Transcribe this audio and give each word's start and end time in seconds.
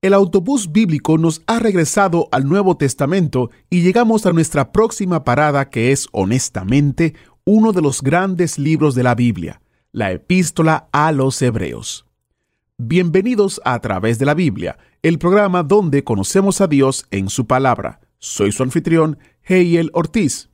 El 0.00 0.14
autobús 0.14 0.70
bíblico 0.70 1.18
nos 1.18 1.42
ha 1.48 1.58
regresado 1.58 2.28
al 2.30 2.48
Nuevo 2.48 2.76
Testamento 2.76 3.50
y 3.68 3.82
llegamos 3.82 4.26
a 4.26 4.32
nuestra 4.32 4.70
próxima 4.70 5.24
parada 5.24 5.70
que 5.70 5.90
es 5.90 6.06
honestamente 6.12 7.14
uno 7.44 7.72
de 7.72 7.82
los 7.82 8.00
grandes 8.00 8.60
libros 8.60 8.94
de 8.94 9.02
la 9.02 9.16
Biblia, 9.16 9.60
la 9.90 10.12
epístola 10.12 10.88
a 10.92 11.10
los 11.10 11.42
Hebreos. 11.42 12.06
Bienvenidos 12.76 13.60
a, 13.64 13.80
través 13.80 14.20
de 14.20 14.26
la 14.26 14.34
Biblia, 14.34 14.78
el 15.02 15.18
programa 15.18 15.64
donde 15.64 16.04
conocemos 16.04 16.60
a 16.60 16.68
Dios 16.68 17.04
en 17.10 17.28
su 17.28 17.48
palabra. 17.48 17.98
Soy 18.18 18.52
su 18.52 18.62
anfitrión, 18.62 19.18
Heiel 19.42 19.90
Ortiz. 19.94 20.48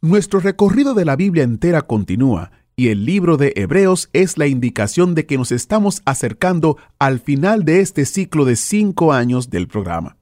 Nuestro 0.00 0.40
recorrido 0.40 0.94
de 0.94 1.04
la 1.04 1.16
Biblia 1.16 1.42
entera 1.42 1.82
continúa 1.82 2.50
y 2.76 2.88
el 2.88 3.04
libro 3.04 3.36
de 3.36 3.52
Hebreos 3.56 4.08
es 4.12 4.38
la 4.38 4.46
indicación 4.46 5.14
de 5.14 5.26
que 5.26 5.36
nos 5.36 5.52
estamos 5.52 6.02
acercando 6.04 6.76
al 6.98 7.20
final 7.20 7.64
de 7.64 7.80
este 7.80 8.04
ciclo 8.06 8.44
de 8.44 8.56
cinco 8.56 9.12
años 9.12 9.50
del 9.50 9.68
programa. 9.68 10.16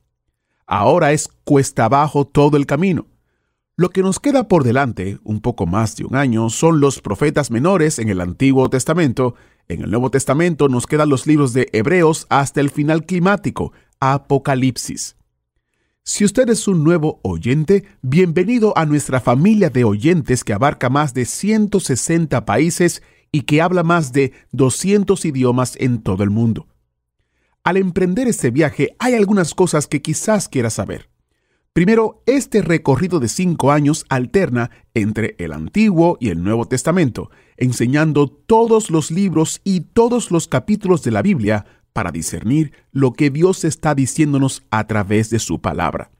Ahora 0.66 1.12
es 1.12 1.28
cuesta 1.44 1.84
abajo 1.84 2.26
todo 2.26 2.56
el 2.56 2.66
camino. 2.66 3.06
Lo 3.76 3.90
que 3.90 4.02
nos 4.02 4.18
queda 4.18 4.48
por 4.48 4.64
delante, 4.64 5.18
un 5.22 5.40
poco 5.40 5.66
más 5.66 5.94
de 5.96 6.04
un 6.04 6.16
año, 6.16 6.50
son 6.50 6.80
los 6.80 7.00
profetas 7.00 7.50
menores 7.50 8.00
en 8.00 8.08
el 8.08 8.20
Antiguo 8.20 8.68
Testamento. 8.68 9.36
En 9.68 9.82
el 9.82 9.90
Nuevo 9.90 10.10
Testamento 10.10 10.68
nos 10.68 10.86
quedan 10.86 11.08
los 11.08 11.26
libros 11.28 11.52
de 11.52 11.68
Hebreos 11.72 12.26
hasta 12.28 12.60
el 12.60 12.70
final 12.70 13.06
climático, 13.06 13.72
Apocalipsis. 14.00 15.17
Si 16.10 16.24
usted 16.24 16.48
es 16.48 16.66
un 16.66 16.84
nuevo 16.84 17.20
oyente, 17.22 17.84
bienvenido 18.00 18.72
a 18.78 18.86
nuestra 18.86 19.20
familia 19.20 19.68
de 19.68 19.84
oyentes 19.84 20.42
que 20.42 20.54
abarca 20.54 20.88
más 20.88 21.12
de 21.12 21.26
160 21.26 22.46
países 22.46 23.02
y 23.30 23.42
que 23.42 23.60
habla 23.60 23.82
más 23.82 24.14
de 24.14 24.32
200 24.52 25.22
idiomas 25.26 25.76
en 25.78 26.00
todo 26.00 26.24
el 26.24 26.30
mundo. 26.30 26.66
Al 27.62 27.76
emprender 27.76 28.26
este 28.26 28.50
viaje 28.50 28.96
hay 28.98 29.16
algunas 29.16 29.52
cosas 29.52 29.86
que 29.86 30.00
quizás 30.00 30.48
quiera 30.48 30.70
saber. 30.70 31.10
Primero, 31.74 32.22
este 32.24 32.62
recorrido 32.62 33.20
de 33.20 33.28
cinco 33.28 33.70
años 33.70 34.06
alterna 34.08 34.70
entre 34.94 35.36
el 35.38 35.52
Antiguo 35.52 36.16
y 36.20 36.30
el 36.30 36.42
Nuevo 36.42 36.64
Testamento, 36.64 37.30
enseñando 37.58 38.28
todos 38.28 38.90
los 38.90 39.10
libros 39.10 39.60
y 39.62 39.80
todos 39.80 40.30
los 40.30 40.48
capítulos 40.48 41.02
de 41.02 41.10
la 41.10 41.20
Biblia 41.20 41.66
para 41.98 42.12
discernir 42.12 42.74
lo 42.92 43.12
que 43.12 43.28
Dios 43.28 43.64
está 43.64 43.92
diciéndonos 43.92 44.62
a 44.70 44.86
través 44.86 45.30
de 45.30 45.40
su 45.40 45.60
palabra. 45.60 46.12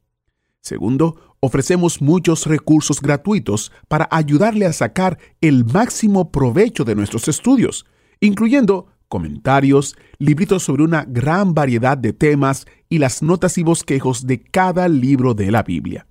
Segundo, 0.61 1.37
ofrecemos 1.39 2.03
muchos 2.03 2.47
recursos 2.47 3.01
gratuitos 3.01 3.71
para 3.87 4.09
ayudarle 4.11 4.67
a 4.67 4.73
sacar 4.73 5.21
el 5.41 5.65
máximo 5.65 6.33
provecho 6.33 6.83
de 6.83 6.97
nuestros 6.97 7.29
estudios, 7.29 7.87
incluyendo 8.19 8.89
comentarios, 9.07 9.95
libritos 10.19 10.65
sobre 10.65 10.83
una 10.83 11.05
gran 11.05 11.55
variedad 11.55 11.97
de 11.97 12.13
temas 12.13 12.67
y 12.89 12.99
las 12.99 13.23
notas 13.23 13.57
y 13.57 13.63
bosquejos 13.63 14.27
de 14.27 14.43
cada 14.43 14.89
libro 14.89 15.35
de 15.35 15.53
la 15.53 15.63
Biblia. 15.63 16.09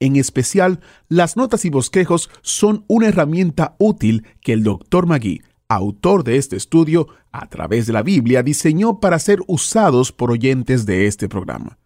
En 0.00 0.16
especial, 0.16 0.80
las 1.10 1.36
notas 1.36 1.66
y 1.66 1.68
bosquejos 1.68 2.30
son 2.40 2.86
una 2.88 3.08
herramienta 3.08 3.76
útil 3.78 4.26
que 4.40 4.54
el 4.54 4.62
Dr. 4.62 5.04
Magui, 5.04 5.42
autor 5.74 6.24
de 6.24 6.36
este 6.36 6.56
estudio, 6.56 7.08
a 7.30 7.48
través 7.48 7.86
de 7.86 7.92
la 7.92 8.02
Biblia, 8.02 8.42
diseñó 8.42 9.00
para 9.00 9.18
ser 9.18 9.40
usados 9.46 10.12
por 10.12 10.30
oyentes 10.30 10.86
de 10.86 11.06
este 11.06 11.28
programa. 11.28 11.78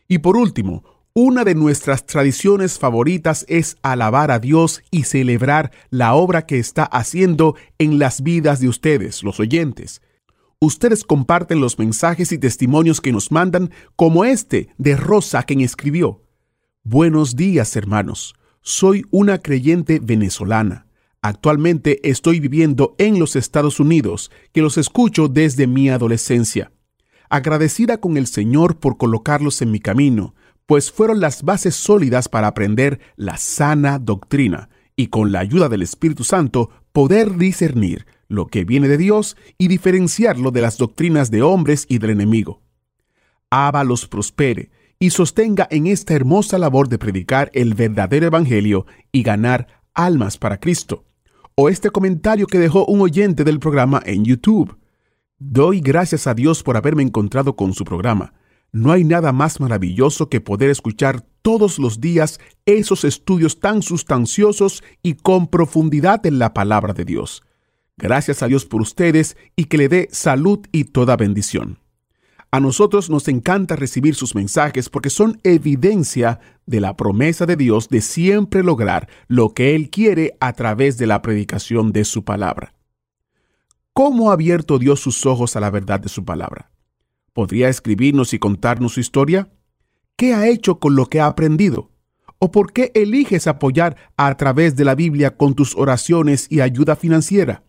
Y 0.08 0.20
por 0.20 0.38
último, 0.38 0.84
una 1.16 1.44
de 1.44 1.56
nuestras 1.56 2.06
tradiciones 2.06 2.78
favoritas 2.78 3.46
es 3.50 3.78
alabar 3.82 4.30
a 4.30 4.38
Dios 4.38 4.84
y 4.92 5.06
celebrar 5.06 5.72
la 5.90 6.14
obra 6.14 6.46
que 6.46 6.60
está 6.60 6.84
haciendo 6.84 7.56
en 7.80 7.98
las 7.98 8.22
vidas 8.22 8.60
de 8.60 8.68
ustedes, 8.68 9.24
los 9.24 9.40
oyentes. 9.40 10.00
Ustedes 10.66 11.04
comparten 11.04 11.60
los 11.60 11.78
mensajes 11.78 12.32
y 12.32 12.38
testimonios 12.38 13.02
que 13.02 13.12
nos 13.12 13.34
mandan, 13.34 13.72
como 13.98 14.24
este 14.24 14.70
de 14.78 14.96
Rosa, 14.96 15.44
quien 15.44 15.60
escribió. 15.60 16.22
Buenos 16.84 17.36
días, 17.36 17.76
hermanos. 17.76 18.34
Soy 18.62 19.04
una 19.12 19.40
creyente 19.40 20.00
venezolana. 20.02 20.88
Actualmente 21.22 22.00
estoy 22.10 22.40
viviendo 22.40 22.96
en 22.98 23.20
los 23.20 23.36
Estados 23.36 23.82
Unidos, 23.82 24.32
que 24.54 24.62
los 24.62 24.78
escucho 24.78 25.28
desde 25.28 25.68
mi 25.68 25.90
adolescencia. 25.90 26.72
Agradecida 27.28 27.98
con 27.98 28.16
el 28.16 28.26
Señor 28.26 28.80
por 28.80 28.96
colocarlos 28.96 29.62
en 29.62 29.70
mi 29.70 29.82
camino, 29.82 30.34
pues 30.66 30.94
fueron 30.94 31.20
las 31.20 31.44
bases 31.44 31.76
sólidas 31.76 32.30
para 32.30 32.48
aprender 32.48 33.02
la 33.18 33.36
sana 33.36 34.00
doctrina 34.00 34.70
y 34.96 35.08
con 35.08 35.34
la 35.34 35.40
ayuda 35.40 35.68
del 35.68 35.82
Espíritu 35.82 36.24
Santo 36.24 36.70
poder 36.94 37.36
discernir 37.36 38.06
lo 38.34 38.48
que 38.48 38.66
viene 38.66 38.88
de 38.88 38.98
Dios 38.98 39.38
y 39.58 39.68
diferenciarlo 39.68 40.52
de 40.52 40.62
las 40.62 40.78
doctrinas 40.78 41.32
de 41.32 41.42
hombres 41.42 41.86
y 41.88 42.00
del 42.00 42.12
enemigo. 42.12 42.62
Abba 43.50 43.84
los 43.84 44.08
prospere 44.08 44.72
y 45.00 45.12
sostenga 45.12 45.68
en 45.70 45.88
esta 45.88 46.14
hermosa 46.14 46.58
labor 46.58 46.90
de 46.90 46.98
predicar 46.98 47.50
el 47.54 47.74
verdadero 47.74 48.28
Evangelio 48.28 48.86
y 49.12 49.24
ganar 49.24 49.84
almas 49.94 50.38
para 50.38 50.60
Cristo. 50.60 51.06
O 51.56 51.70
este 51.70 51.92
comentario 51.92 52.48
que 52.48 52.60
dejó 52.60 52.86
un 52.86 53.02
oyente 53.02 53.44
del 53.44 53.60
programa 53.60 54.02
en 54.06 54.26
YouTube. 54.26 54.78
Doy 55.38 55.82
gracias 55.82 56.26
a 56.26 56.34
Dios 56.34 56.64
por 56.64 56.78
haberme 56.78 57.04
encontrado 57.04 57.56
con 57.56 57.74
su 57.74 57.86
programa 57.86 58.34
no 58.74 58.92
hay 58.92 59.04
nada 59.04 59.32
más 59.32 59.60
maravilloso 59.60 60.30
que 60.30 60.42
poder 60.42 60.72
escuchar 60.72 61.24
todos 61.44 61.78
los 61.78 62.02
días 62.02 62.40
esos 62.66 63.04
estudios 63.04 63.60
tan 63.60 63.84
sustanciosos 63.84 64.84
y 65.04 65.14
con 65.14 65.48
profundidad 65.48 66.26
en 66.26 66.40
la 66.40 66.56
palabra 66.56 66.94
de 66.94 67.06
Dios. 67.06 67.44
Gracias 68.04 68.44
a 68.44 68.48
Dios 68.48 68.66
por 68.66 68.82
ustedes 68.82 69.38
y 69.56 69.64
que 69.66 69.78
le 69.78 69.88
dé 69.88 70.10
salud 70.12 70.60
y 70.74 70.84
toda 70.84 71.16
bendición. 71.16 71.80
A 72.52 72.60
nosotros 72.60 73.10
nos 73.10 73.30
encanta 73.30 73.78
recibir 73.78 74.14
sus 74.14 74.36
mensajes 74.36 74.90
porque 74.90 75.10
son 75.10 75.40
evidencia 75.46 76.42
de 76.66 76.82
la 76.82 76.98
promesa 76.98 77.46
de 77.46 77.56
Dios 77.56 77.88
de 77.88 78.02
siempre 78.02 78.62
lograr 78.62 79.08
lo 79.30 79.54
que 79.54 79.74
Él 79.74 79.90
quiere 79.90 80.36
a 80.42 80.52
través 80.52 80.98
de 80.98 81.08
la 81.08 81.22
predicación 81.22 81.94
de 81.94 82.04
su 82.04 82.26
palabra. 82.26 82.74
¿Cómo 83.94 84.30
ha 84.30 84.34
abierto 84.34 84.80
Dios 84.80 85.00
sus 85.00 85.26
ojos 85.26 85.56
a 85.56 85.62
la 85.62 85.72
verdad 85.72 86.02
de 86.02 86.10
su 86.10 86.26
palabra? 86.26 86.72
¿Podría 87.32 87.70
escribirnos 87.70 88.34
y 88.34 88.40
contarnos 88.40 88.96
su 88.96 89.00
historia? 89.00 89.50
¿Qué 90.18 90.34
ha 90.34 90.50
hecho 90.50 90.78
con 90.78 90.98
lo 90.98 91.06
que 91.06 91.22
ha 91.22 91.28
aprendido? 91.28 91.90
¿O 92.38 92.52
por 92.52 92.74
qué 92.74 92.92
eliges 92.96 93.48
apoyar 93.48 93.96
a 94.18 94.36
través 94.36 94.76
de 94.76 94.84
la 94.84 94.94
Biblia 94.94 95.38
con 95.38 95.54
tus 95.54 95.74
oraciones 95.78 96.48
y 96.50 96.60
ayuda 96.60 96.98
financiera? 96.98 97.64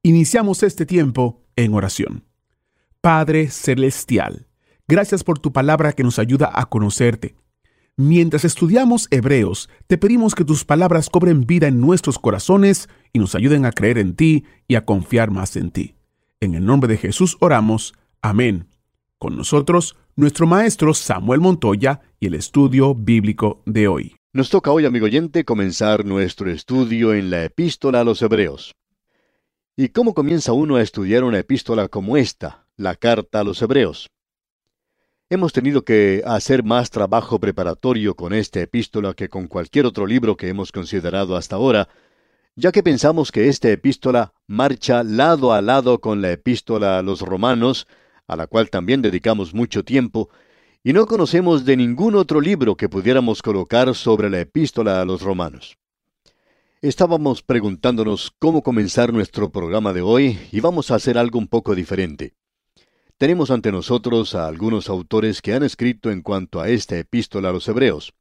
Iniciamos 0.02 0.62
este 0.62 0.84
tiempo 0.84 1.42
en 1.56 1.72
oración. 1.72 2.26
Padre 3.00 3.48
Celestial, 3.48 4.46
gracias 4.86 5.24
por 5.24 5.38
tu 5.38 5.54
palabra 5.54 5.92
que 5.92 6.04
nos 6.04 6.18
ayuda 6.18 6.50
a 6.52 6.66
conocerte 6.66 7.34
Mientras 7.98 8.44
estudiamos 8.44 9.08
Hebreos, 9.10 9.70
te 9.86 9.96
pedimos 9.96 10.34
que 10.34 10.44
tus 10.44 10.66
palabras 10.66 11.08
cobren 11.08 11.46
vida 11.46 11.66
en 11.66 11.80
nuestros 11.80 12.18
corazones 12.18 12.90
y 13.14 13.18
nos 13.18 13.34
ayuden 13.34 13.64
a 13.64 13.72
creer 13.72 13.96
en 13.96 14.14
ti 14.14 14.44
y 14.68 14.74
a 14.74 14.84
confiar 14.84 15.30
más 15.30 15.56
en 15.56 15.70
ti. 15.70 15.94
En 16.40 16.54
el 16.54 16.66
nombre 16.66 16.88
de 16.88 16.98
Jesús 16.98 17.38
oramos. 17.40 17.94
Amén. 18.20 18.68
Con 19.18 19.34
nosotros, 19.34 19.96
nuestro 20.14 20.46
maestro 20.46 20.92
Samuel 20.92 21.40
Montoya 21.40 22.02
y 22.20 22.26
el 22.26 22.34
estudio 22.34 22.94
bíblico 22.94 23.62
de 23.64 23.88
hoy. 23.88 24.16
Nos 24.34 24.50
toca 24.50 24.70
hoy, 24.70 24.84
amigo 24.84 25.06
oyente, 25.06 25.46
comenzar 25.46 26.04
nuestro 26.04 26.50
estudio 26.50 27.14
en 27.14 27.30
la 27.30 27.42
epístola 27.44 28.00
a 28.00 28.04
los 28.04 28.20
Hebreos. 28.20 28.74
¿Y 29.74 29.88
cómo 29.88 30.12
comienza 30.12 30.52
uno 30.52 30.76
a 30.76 30.82
estudiar 30.82 31.24
una 31.24 31.38
epístola 31.38 31.88
como 31.88 32.18
esta, 32.18 32.66
la 32.76 32.94
carta 32.94 33.40
a 33.40 33.44
los 33.44 33.62
Hebreos? 33.62 34.10
Hemos 35.30 35.54
tenido 35.54 35.82
que 35.82 36.22
hacer 36.26 36.62
más 36.62 36.90
trabajo 36.90 37.40
preparatorio 37.40 38.16
con 38.16 38.34
esta 38.34 38.60
epístola 38.60 39.14
que 39.14 39.30
con 39.30 39.46
cualquier 39.46 39.86
otro 39.86 40.06
libro 40.06 40.36
que 40.36 40.50
hemos 40.50 40.72
considerado 40.72 41.36
hasta 41.36 41.56
ahora, 41.56 41.88
ya 42.54 42.70
que 42.70 42.82
pensamos 42.82 43.32
que 43.32 43.48
esta 43.48 43.70
epístola 43.70 44.34
marcha 44.46 45.02
lado 45.02 45.54
a 45.54 45.62
lado 45.62 46.02
con 46.02 46.20
la 46.20 46.32
epístola 46.32 46.98
a 46.98 47.02
los 47.02 47.22
romanos, 47.22 47.86
a 48.26 48.36
la 48.36 48.46
cual 48.46 48.70
también 48.70 49.02
dedicamos 49.02 49.54
mucho 49.54 49.84
tiempo, 49.84 50.30
y 50.82 50.92
no 50.92 51.06
conocemos 51.06 51.64
de 51.64 51.76
ningún 51.76 52.14
otro 52.14 52.40
libro 52.40 52.76
que 52.76 52.88
pudiéramos 52.88 53.42
colocar 53.42 53.94
sobre 53.94 54.30
la 54.30 54.40
epístola 54.40 55.00
a 55.00 55.04
los 55.04 55.22
romanos. 55.22 55.78
Estábamos 56.80 57.42
preguntándonos 57.42 58.32
cómo 58.38 58.62
comenzar 58.62 59.12
nuestro 59.12 59.50
programa 59.50 59.92
de 59.92 60.02
hoy 60.02 60.38
y 60.52 60.60
vamos 60.60 60.90
a 60.90 60.94
hacer 60.96 61.18
algo 61.18 61.38
un 61.38 61.48
poco 61.48 61.74
diferente. 61.74 62.34
Tenemos 63.18 63.50
ante 63.50 63.72
nosotros 63.72 64.34
a 64.34 64.46
algunos 64.46 64.90
autores 64.90 65.40
que 65.40 65.54
han 65.54 65.62
escrito 65.62 66.10
en 66.10 66.20
cuanto 66.20 66.60
a 66.60 66.68
esta 66.68 66.98
epístola 66.98 67.48
a 67.48 67.52
los 67.52 67.66
hebreos. 67.66 68.12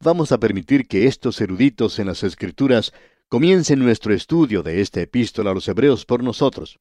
Vamos 0.00 0.32
a 0.32 0.38
permitir 0.38 0.86
que 0.86 1.06
estos 1.06 1.40
eruditos 1.40 1.98
en 1.98 2.06
las 2.06 2.22
escrituras 2.22 2.92
comiencen 3.28 3.78
nuestro 3.78 4.12
estudio 4.14 4.62
de 4.62 4.82
esta 4.82 5.00
epístola 5.00 5.50
a 5.50 5.54
los 5.54 5.66
hebreos 5.66 6.04
por 6.04 6.22
nosotros. 6.22 6.78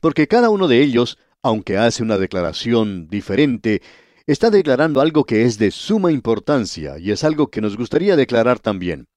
Porque 0.00 0.28
cada 0.28 0.50
uno 0.50 0.68
de 0.68 0.82
ellos, 0.82 1.18
aunque 1.42 1.78
hace 1.78 2.02
una 2.02 2.18
declaración 2.18 3.08
diferente, 3.08 3.82
está 4.26 4.50
declarando 4.50 5.00
algo 5.00 5.24
que 5.24 5.44
es 5.44 5.58
de 5.58 5.70
suma 5.70 6.12
importancia 6.12 6.98
y 6.98 7.10
es 7.10 7.24
algo 7.24 7.48
que 7.48 7.60
nos 7.60 7.76
gustaría 7.76 8.16
declarar 8.16 8.58
también. 8.58 9.08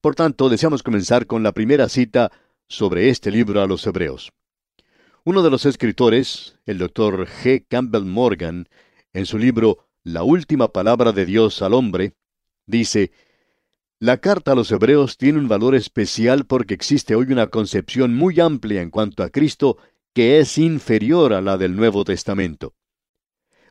Por 0.00 0.14
tanto, 0.14 0.48
deseamos 0.48 0.82
comenzar 0.82 1.26
con 1.26 1.42
la 1.42 1.52
primera 1.52 1.88
cita 1.88 2.30
sobre 2.68 3.08
este 3.08 3.30
libro 3.30 3.62
a 3.62 3.66
los 3.66 3.86
hebreos. 3.86 4.32
Uno 5.24 5.42
de 5.42 5.50
los 5.50 5.64
escritores, 5.64 6.58
el 6.66 6.78
doctor 6.78 7.26
G. 7.26 7.64
Campbell 7.66 8.04
Morgan, 8.04 8.68
en 9.14 9.24
su 9.24 9.38
libro 9.38 9.86
La 10.02 10.22
última 10.22 10.68
palabra 10.68 11.12
de 11.12 11.24
Dios 11.24 11.62
al 11.62 11.72
hombre, 11.72 12.12
dice, 12.66 13.10
La 13.98 14.18
carta 14.18 14.52
a 14.52 14.54
los 14.54 14.70
hebreos 14.70 15.16
tiene 15.16 15.38
un 15.38 15.48
valor 15.48 15.74
especial 15.74 16.44
porque 16.44 16.74
existe 16.74 17.14
hoy 17.14 17.32
una 17.32 17.46
concepción 17.46 18.14
muy 18.14 18.38
amplia 18.38 18.82
en 18.82 18.90
cuanto 18.90 19.22
a 19.22 19.30
Cristo 19.30 19.78
que 20.14 20.38
es 20.38 20.58
inferior 20.58 21.32
a 21.32 21.40
la 21.40 21.58
del 21.58 21.74
Nuevo 21.74 22.04
Testamento. 22.04 22.72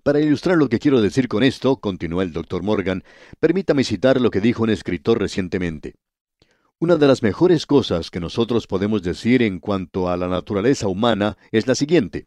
Para 0.04 0.20
ilustrar 0.20 0.58
lo 0.58 0.68
que 0.68 0.80
quiero 0.80 1.02
decir 1.02 1.30
con 1.30 1.42
esto, 1.42 1.78
continuó 1.78 2.22
el 2.22 2.34
doctor 2.34 2.64
Morgan, 2.64 3.06
permítame 3.40 3.86
citar 3.86 4.20
lo 4.20 4.30
que 4.30 4.42
dijo 4.42 4.64
un 4.64 4.70
escritor 4.70 5.20
recientemente. 5.20 5.96
Una 6.80 6.98
de 6.98 7.08
las 7.08 7.24
mejores 7.24 7.66
cosas 7.66 8.12
que 8.12 8.20
nosotros 8.20 8.68
podemos 8.68 9.02
decir 9.04 9.42
en 9.42 9.60
cuanto 9.60 10.10
a 10.10 10.18
la 10.18 10.28
naturaleza 10.28 10.90
humana 10.90 11.38
es 11.54 11.66
la 11.66 11.76
siguiente, 11.76 12.26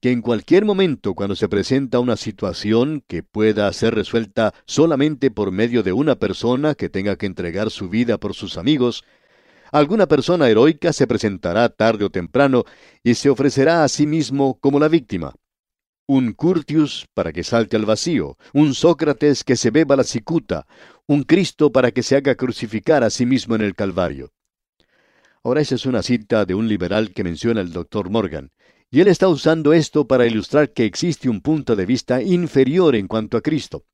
que 0.00 0.12
en 0.12 0.22
cualquier 0.22 0.64
momento 0.64 1.14
cuando 1.14 1.34
se 1.34 1.48
presenta 1.48 1.98
una 1.98 2.16
situación 2.16 3.02
que 3.08 3.24
pueda 3.24 3.72
ser 3.72 3.96
resuelta 3.96 4.54
solamente 4.66 5.32
por 5.32 5.50
medio 5.50 5.82
de 5.82 5.92
una 5.92 6.14
persona 6.14 6.76
que 6.76 6.88
tenga 6.88 7.16
que 7.16 7.26
entregar 7.26 7.70
su 7.70 7.88
vida 7.88 8.18
por 8.18 8.34
sus 8.34 8.56
amigos, 8.56 9.02
alguna 9.72 10.06
persona 10.06 10.48
heroica 10.48 10.92
se 10.92 11.08
presentará 11.08 11.68
tarde 11.68 12.04
o 12.04 12.10
temprano 12.10 12.64
y 13.02 13.14
se 13.14 13.28
ofrecerá 13.28 13.82
a 13.82 13.88
sí 13.88 14.06
mismo 14.06 14.58
como 14.60 14.78
la 14.78 14.88
víctima 14.88 15.34
un 16.06 16.32
Curtius 16.32 17.06
para 17.14 17.32
que 17.32 17.44
salte 17.44 17.76
al 17.76 17.86
vacío, 17.86 18.36
un 18.52 18.74
Sócrates 18.74 19.44
que 19.44 19.56
se 19.56 19.70
beba 19.70 19.96
la 19.96 20.04
cicuta, 20.04 20.66
un 21.06 21.22
Cristo 21.22 21.72
para 21.72 21.90
que 21.90 22.02
se 22.02 22.16
haga 22.16 22.34
crucificar 22.34 23.02
a 23.02 23.10
sí 23.10 23.24
mismo 23.24 23.54
en 23.54 23.62
el 23.62 23.74
Calvario. 23.74 24.32
Ahora 25.44 25.60
esa 25.60 25.76
es 25.76 25.86
una 25.86 26.02
cita 26.02 26.44
de 26.44 26.54
un 26.54 26.68
liberal 26.68 27.12
que 27.12 27.24
menciona 27.24 27.60
el 27.60 27.72
doctor 27.72 28.10
Morgan, 28.10 28.50
y 28.90 29.00
él 29.00 29.08
está 29.08 29.28
usando 29.28 29.72
esto 29.72 30.06
para 30.06 30.26
ilustrar 30.26 30.72
que 30.72 30.84
existe 30.84 31.28
un 31.28 31.40
punto 31.40 31.76
de 31.76 31.86
vista 31.86 32.20
inferior 32.20 32.94
en 32.94 33.08
cuanto 33.08 33.38
a 33.38 33.40
Cristo. 33.40 33.86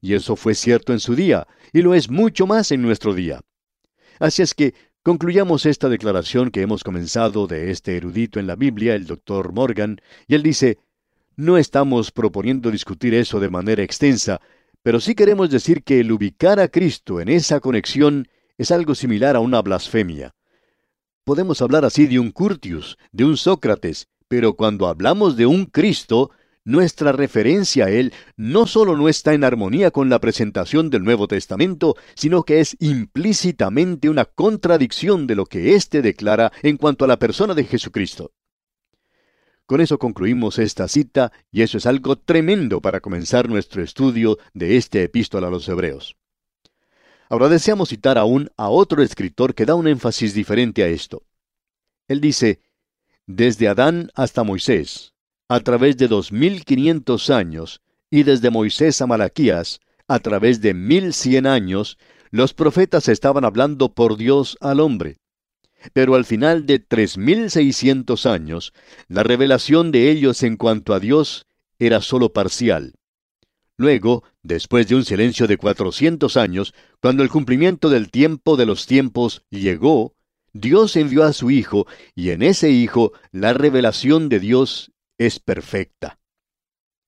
Y 0.00 0.14
eso 0.14 0.36
fue 0.36 0.54
cierto 0.54 0.92
en 0.92 1.00
su 1.00 1.14
día, 1.14 1.46
y 1.72 1.82
lo 1.82 1.94
es 1.94 2.08
mucho 2.08 2.46
más 2.46 2.72
en 2.72 2.80
nuestro 2.82 3.14
día. 3.14 3.40
Así 4.18 4.42
es 4.42 4.54
que 4.54 4.74
concluyamos 5.02 5.66
esta 5.66 5.88
declaración 5.88 6.50
que 6.50 6.62
hemos 6.62 6.84
comenzado 6.84 7.46
de 7.46 7.70
este 7.70 7.96
erudito 7.96 8.40
en 8.40 8.46
la 8.46 8.56
Biblia, 8.56 8.94
el 8.94 9.06
doctor 9.06 9.52
Morgan, 9.52 10.00
y 10.26 10.34
él 10.34 10.42
dice, 10.42 10.78
no 11.36 11.56
estamos 11.56 12.10
proponiendo 12.10 12.70
discutir 12.70 13.14
eso 13.14 13.40
de 13.40 13.50
manera 13.50 13.82
extensa, 13.82 14.40
pero 14.82 15.00
sí 15.00 15.14
queremos 15.14 15.50
decir 15.50 15.82
que 15.82 16.00
el 16.00 16.12
ubicar 16.12 16.60
a 16.60 16.68
Cristo 16.68 17.20
en 17.20 17.28
esa 17.28 17.60
conexión 17.60 18.28
es 18.56 18.70
algo 18.70 18.94
similar 18.94 19.36
a 19.36 19.40
una 19.40 19.62
blasfemia. 19.62 20.34
Podemos 21.24 21.62
hablar 21.62 21.84
así 21.84 22.06
de 22.06 22.18
un 22.18 22.30
Curtius, 22.30 22.96
de 23.12 23.24
un 23.24 23.36
Sócrates, 23.36 24.08
pero 24.28 24.54
cuando 24.54 24.86
hablamos 24.86 25.36
de 25.36 25.46
un 25.46 25.66
Cristo, 25.66 26.30
nuestra 26.68 27.12
referencia 27.12 27.86
a 27.86 27.90
Él 27.90 28.12
no 28.36 28.66
solo 28.66 28.94
no 28.94 29.08
está 29.08 29.32
en 29.32 29.42
armonía 29.42 29.90
con 29.90 30.10
la 30.10 30.20
presentación 30.20 30.90
del 30.90 31.02
Nuevo 31.02 31.26
Testamento, 31.26 31.96
sino 32.14 32.42
que 32.42 32.60
es 32.60 32.76
implícitamente 32.78 34.10
una 34.10 34.26
contradicción 34.26 35.26
de 35.26 35.34
lo 35.34 35.46
que 35.46 35.74
éste 35.74 36.02
declara 36.02 36.52
en 36.62 36.76
cuanto 36.76 37.06
a 37.06 37.08
la 37.08 37.18
persona 37.18 37.54
de 37.54 37.64
Jesucristo. 37.64 38.32
Con 39.64 39.80
eso 39.80 39.98
concluimos 39.98 40.58
esta 40.58 40.88
cita 40.88 41.32
y 41.50 41.62
eso 41.62 41.78
es 41.78 41.86
algo 41.86 42.16
tremendo 42.16 42.82
para 42.82 43.00
comenzar 43.00 43.48
nuestro 43.48 43.82
estudio 43.82 44.36
de 44.52 44.76
esta 44.76 45.00
epístola 45.00 45.48
a 45.48 45.50
los 45.50 45.66
Hebreos. 45.70 46.16
Ahora 47.30 47.48
deseamos 47.48 47.88
citar 47.88 48.18
aún 48.18 48.50
a 48.58 48.68
otro 48.68 49.02
escritor 49.02 49.54
que 49.54 49.64
da 49.64 49.74
un 49.74 49.88
énfasis 49.88 50.34
diferente 50.34 50.82
a 50.82 50.88
esto. 50.88 51.22
Él 52.08 52.20
dice, 52.20 52.60
desde 53.26 53.68
Adán 53.68 54.10
hasta 54.14 54.42
Moisés, 54.42 55.14
a 55.48 55.60
través 55.60 55.96
de 55.96 56.08
dos 56.08 56.30
mil 56.30 56.64
quinientos 56.64 57.30
años, 57.30 57.80
y 58.10 58.22
desde 58.22 58.50
Moisés 58.50 59.00
a 59.00 59.06
Malaquías, 59.06 59.80
a 60.06 60.18
través 60.18 60.60
de 60.60 60.74
mil 60.74 61.12
cien 61.14 61.46
años, 61.46 61.98
los 62.30 62.52
profetas 62.52 63.08
estaban 63.08 63.44
hablando 63.44 63.94
por 63.94 64.16
Dios 64.16 64.58
al 64.60 64.80
hombre. 64.80 65.16
Pero 65.92 66.16
al 66.16 66.24
final 66.24 66.66
de 66.66 66.78
3600 66.80 68.26
años, 68.26 68.72
la 69.08 69.22
revelación 69.22 69.90
de 69.90 70.10
ellos 70.10 70.42
en 70.42 70.56
cuanto 70.56 70.92
a 70.92 71.00
Dios 71.00 71.46
era 71.78 72.02
sólo 72.02 72.32
parcial. 72.32 72.94
Luego, 73.76 74.24
después 74.42 74.88
de 74.88 74.96
un 74.96 75.04
silencio 75.04 75.46
de 75.46 75.56
400 75.56 76.36
años, 76.36 76.74
cuando 77.00 77.22
el 77.22 77.30
cumplimiento 77.30 77.88
del 77.88 78.10
tiempo 78.10 78.56
de 78.56 78.66
los 78.66 78.86
tiempos 78.86 79.44
llegó, 79.50 80.14
Dios 80.52 80.96
envió 80.96 81.22
a 81.22 81.32
su 81.32 81.50
Hijo, 81.50 81.86
y 82.14 82.30
en 82.30 82.42
ese 82.42 82.70
Hijo 82.70 83.12
la 83.30 83.52
revelación 83.52 84.28
de 84.28 84.40
Dios 84.40 84.90
es 85.18 85.40
perfecta. 85.40 86.18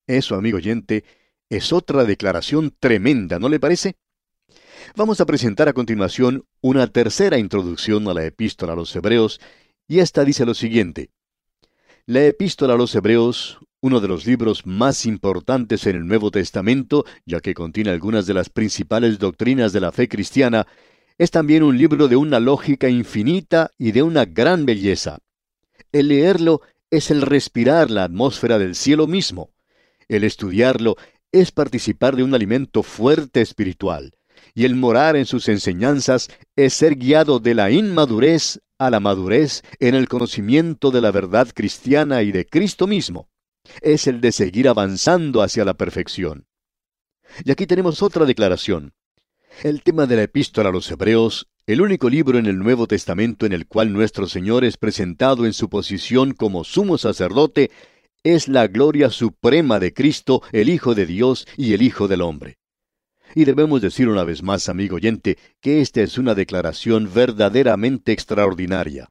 Eso, 0.06 0.34
amigo 0.34 0.58
oyente, 0.58 1.04
es 1.48 1.72
otra 1.72 2.04
declaración 2.04 2.74
tremenda, 2.78 3.38
¿no 3.38 3.48
le 3.48 3.60
parece? 3.60 3.96
Vamos 4.96 5.20
a 5.20 5.26
presentar 5.26 5.68
a 5.68 5.72
continuación 5.72 6.44
una 6.60 6.86
tercera 6.88 7.38
introducción 7.38 8.08
a 8.08 8.14
la 8.14 8.24
epístola 8.24 8.72
a 8.72 8.76
los 8.76 8.94
Hebreos, 8.94 9.40
y 9.86 10.00
esta 10.00 10.24
dice 10.24 10.44
lo 10.44 10.54
siguiente. 10.54 11.10
La 12.06 12.24
epístola 12.24 12.74
a 12.74 12.76
los 12.76 12.94
Hebreos, 12.94 13.58
uno 13.80 14.00
de 14.00 14.08
los 14.08 14.26
libros 14.26 14.66
más 14.66 15.06
importantes 15.06 15.86
en 15.86 15.96
el 15.96 16.06
Nuevo 16.06 16.30
Testamento, 16.30 17.04
ya 17.24 17.40
que 17.40 17.54
contiene 17.54 17.90
algunas 17.90 18.26
de 18.26 18.34
las 18.34 18.50
principales 18.50 19.18
doctrinas 19.18 19.72
de 19.72 19.80
la 19.80 19.92
fe 19.92 20.08
cristiana, 20.08 20.66
es 21.18 21.30
también 21.30 21.62
un 21.62 21.76
libro 21.76 22.08
de 22.08 22.16
una 22.16 22.40
lógica 22.40 22.88
infinita 22.88 23.70
y 23.78 23.92
de 23.92 24.02
una 24.02 24.24
gran 24.24 24.66
belleza. 24.66 25.18
El 25.92 26.08
leerlo 26.08 26.62
es 26.90 27.10
el 27.10 27.22
respirar 27.22 27.90
la 27.90 28.04
atmósfera 28.04 28.58
del 28.58 28.74
cielo 28.74 29.06
mismo. 29.06 29.50
El 30.08 30.24
estudiarlo 30.24 30.96
es 31.32 31.52
participar 31.52 32.16
de 32.16 32.24
un 32.24 32.34
alimento 32.34 32.82
fuerte 32.82 33.40
espiritual, 33.40 34.16
y 34.54 34.64
el 34.64 34.74
morar 34.74 35.16
en 35.16 35.26
sus 35.26 35.48
enseñanzas 35.48 36.28
es 36.56 36.74
ser 36.74 36.96
guiado 36.96 37.38
de 37.38 37.54
la 37.54 37.70
inmadurez 37.70 38.60
a 38.78 38.90
la 38.90 38.98
madurez 38.98 39.62
en 39.78 39.94
el 39.94 40.08
conocimiento 40.08 40.90
de 40.90 41.00
la 41.00 41.10
verdad 41.10 41.48
cristiana 41.54 42.22
y 42.22 42.32
de 42.32 42.46
Cristo 42.46 42.86
mismo. 42.86 43.28
Es 43.82 44.06
el 44.06 44.20
de 44.20 44.32
seguir 44.32 44.68
avanzando 44.68 45.42
hacia 45.42 45.64
la 45.64 45.74
perfección. 45.74 46.46
Y 47.44 47.50
aquí 47.50 47.66
tenemos 47.66 48.02
otra 48.02 48.24
declaración. 48.24 48.94
El 49.62 49.82
tema 49.82 50.06
de 50.06 50.16
la 50.16 50.22
epístola 50.22 50.70
a 50.70 50.72
los 50.72 50.90
Hebreos, 50.90 51.49
el 51.72 51.80
único 51.80 52.10
libro 52.10 52.36
en 52.36 52.46
el 52.46 52.58
Nuevo 52.58 52.88
Testamento 52.88 53.46
en 53.46 53.52
el 53.52 53.68
cual 53.68 53.92
nuestro 53.92 54.26
Señor 54.26 54.64
es 54.64 54.76
presentado 54.76 55.46
en 55.46 55.52
su 55.52 55.68
posición 55.68 56.32
como 56.32 56.64
sumo 56.64 56.98
sacerdote, 56.98 57.70
es 58.24 58.48
la 58.48 58.66
gloria 58.66 59.08
suprema 59.08 59.78
de 59.78 59.94
Cristo, 59.94 60.42
el 60.50 60.68
Hijo 60.68 60.96
de 60.96 61.06
Dios 61.06 61.46
y 61.56 61.72
el 61.74 61.82
Hijo 61.82 62.08
del 62.08 62.22
hombre. 62.22 62.58
Y 63.36 63.44
debemos 63.44 63.80
decir 63.80 64.08
una 64.08 64.24
vez 64.24 64.42
más, 64.42 64.68
amigo 64.68 64.96
oyente, 64.96 65.38
que 65.60 65.80
esta 65.80 66.00
es 66.00 66.18
una 66.18 66.34
declaración 66.34 67.08
verdaderamente 67.14 68.10
extraordinaria. 68.10 69.08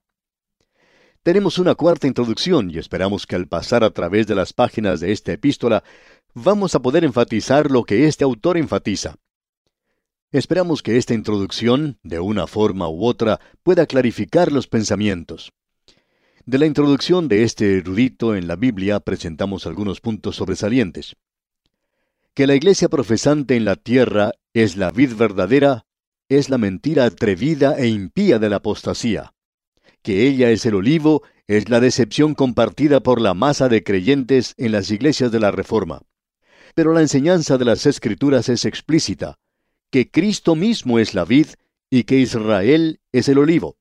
Tenemos 1.24 1.60
una 1.60 1.76
cuarta 1.76 2.08
introducción 2.08 2.72
y 2.72 2.78
esperamos 2.78 3.26
que 3.26 3.38
al 3.38 3.48
pasar 3.48 3.86
a 3.86 3.92
través 3.92 4.28
de 4.28 4.36
las 4.36 4.52
páginas 4.52 5.00
de 5.00 5.14
esta 5.14 5.32
epístola 5.32 5.86
vamos 6.34 6.76
a 6.76 6.82
poder 6.82 7.06
enfatizar 7.06 7.72
lo 7.72 7.86
que 7.86 8.06
este 8.06 8.26
autor 8.26 8.58
enfatiza. 8.58 9.16
Esperamos 10.32 10.84
que 10.84 10.98
esta 10.98 11.16
introducción, 11.16 11.98
de 12.04 12.20
una 12.20 12.46
forma 12.46 12.88
u 12.88 13.06
otra, 13.06 13.40
pueda 13.64 13.88
clarificar 13.88 14.52
los 14.52 14.68
pensamientos. 14.68 15.54
De 16.46 16.60
la 16.60 16.68
introducción 16.68 17.28
de 17.28 17.44
este 17.44 17.80
erudito 17.80 18.36
en 18.36 18.48
la 18.48 18.56
Biblia 18.56 19.00
presentamos 19.00 19.66
algunos 19.66 20.02
puntos 20.02 20.36
sobresalientes. 20.36 21.16
Que 22.36 22.46
la 22.46 22.54
iglesia 22.54 22.90
profesante 22.90 23.56
en 23.56 23.66
la 23.66 23.76
tierra 23.76 24.32
es 24.54 24.78
la 24.78 24.92
vid 24.92 25.16
verdadera, 25.16 25.88
es 26.28 26.50
la 26.50 26.60
mentira 26.60 27.06
atrevida 27.06 27.76
e 27.80 27.88
impía 27.88 28.38
de 28.38 28.50
la 28.50 28.58
apostasía. 28.58 29.34
Que 30.04 30.28
ella 30.28 30.52
es 30.52 30.64
el 30.68 30.76
olivo, 30.76 31.24
es 31.48 31.70
la 31.70 31.80
decepción 31.80 32.36
compartida 32.36 33.00
por 33.02 33.20
la 33.20 33.34
masa 33.34 33.68
de 33.68 33.84
creyentes 33.84 34.54
en 34.58 34.74
las 34.74 34.92
iglesias 34.92 35.32
de 35.32 35.40
la 35.40 35.50
Reforma. 35.50 36.04
Pero 36.76 36.94
la 36.94 37.02
enseñanza 37.02 37.58
de 37.58 37.66
las 37.66 37.88
Escrituras 37.88 38.48
es 38.48 38.66
explícita, 38.66 39.40
que 39.92 40.10
Cristo 40.10 40.56
mismo 40.56 41.00
es 41.00 41.14
la 41.14 41.26
vid 41.26 41.48
y 41.90 42.04
que 42.04 42.20
Israel 42.20 43.00
es 43.12 43.30
el 43.30 43.38
olivo 43.40 43.80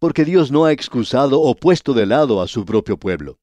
porque 0.00 0.24
Dios 0.24 0.50
no 0.50 0.64
ha 0.64 0.72
excusado 0.72 1.40
o 1.40 1.54
puesto 1.54 1.92
de 1.92 2.06
lado 2.06 2.42
a 2.42 2.48
su 2.48 2.64
propio 2.64 2.96
pueblo. 2.96 3.38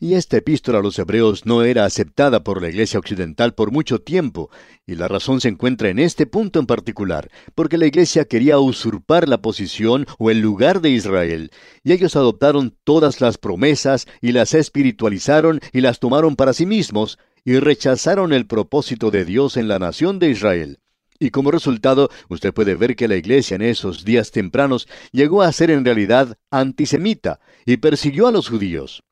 Y 0.00 0.14
esta 0.14 0.36
epístola 0.36 0.80
a 0.80 0.82
los 0.82 0.98
hebreos 0.98 1.46
no 1.46 1.62
era 1.62 1.84
aceptada 1.84 2.42
por 2.42 2.60
la 2.60 2.68
Iglesia 2.68 2.98
Occidental 2.98 3.54
por 3.54 3.70
mucho 3.70 4.00
tiempo, 4.00 4.50
y 4.84 4.96
la 4.96 5.06
razón 5.06 5.40
se 5.40 5.48
encuentra 5.48 5.88
en 5.88 6.00
este 6.00 6.26
punto 6.26 6.58
en 6.58 6.66
particular, 6.66 7.30
porque 7.54 7.78
la 7.78 7.86
Iglesia 7.86 8.24
quería 8.24 8.58
usurpar 8.58 9.28
la 9.28 9.40
posición 9.40 10.06
o 10.18 10.32
el 10.32 10.40
lugar 10.40 10.80
de 10.80 10.90
Israel, 10.90 11.52
y 11.84 11.92
ellos 11.92 12.16
adoptaron 12.16 12.76
todas 12.82 13.20
las 13.20 13.38
promesas 13.38 14.06
y 14.20 14.32
las 14.32 14.52
espiritualizaron 14.54 15.60
y 15.72 15.80
las 15.80 16.00
tomaron 16.00 16.34
para 16.34 16.52
sí 16.52 16.66
mismos, 16.66 17.20
y 17.44 17.60
rechazaron 17.60 18.32
el 18.32 18.48
propósito 18.48 19.12
de 19.12 19.24
Dios 19.24 19.56
en 19.56 19.68
la 19.68 19.78
nación 19.78 20.18
de 20.18 20.30
Israel. 20.30 20.80
Y 21.18 21.30
como 21.30 21.50
resultado, 21.50 22.10
usted 22.28 22.52
puede 22.52 22.74
ver 22.74 22.96
que 22.96 23.08
la 23.08 23.16
iglesia 23.16 23.54
en 23.54 23.62
esos 23.62 24.04
días 24.04 24.30
tempranos 24.30 24.88
llegó 25.12 25.42
a 25.42 25.52
ser 25.52 25.70
en 25.70 25.84
realidad 25.84 26.38
antisemita 26.50 27.40
y 27.64 27.76
persiguió 27.76 28.26
a 28.26 28.32
los 28.32 28.48
judíos. 28.48 29.02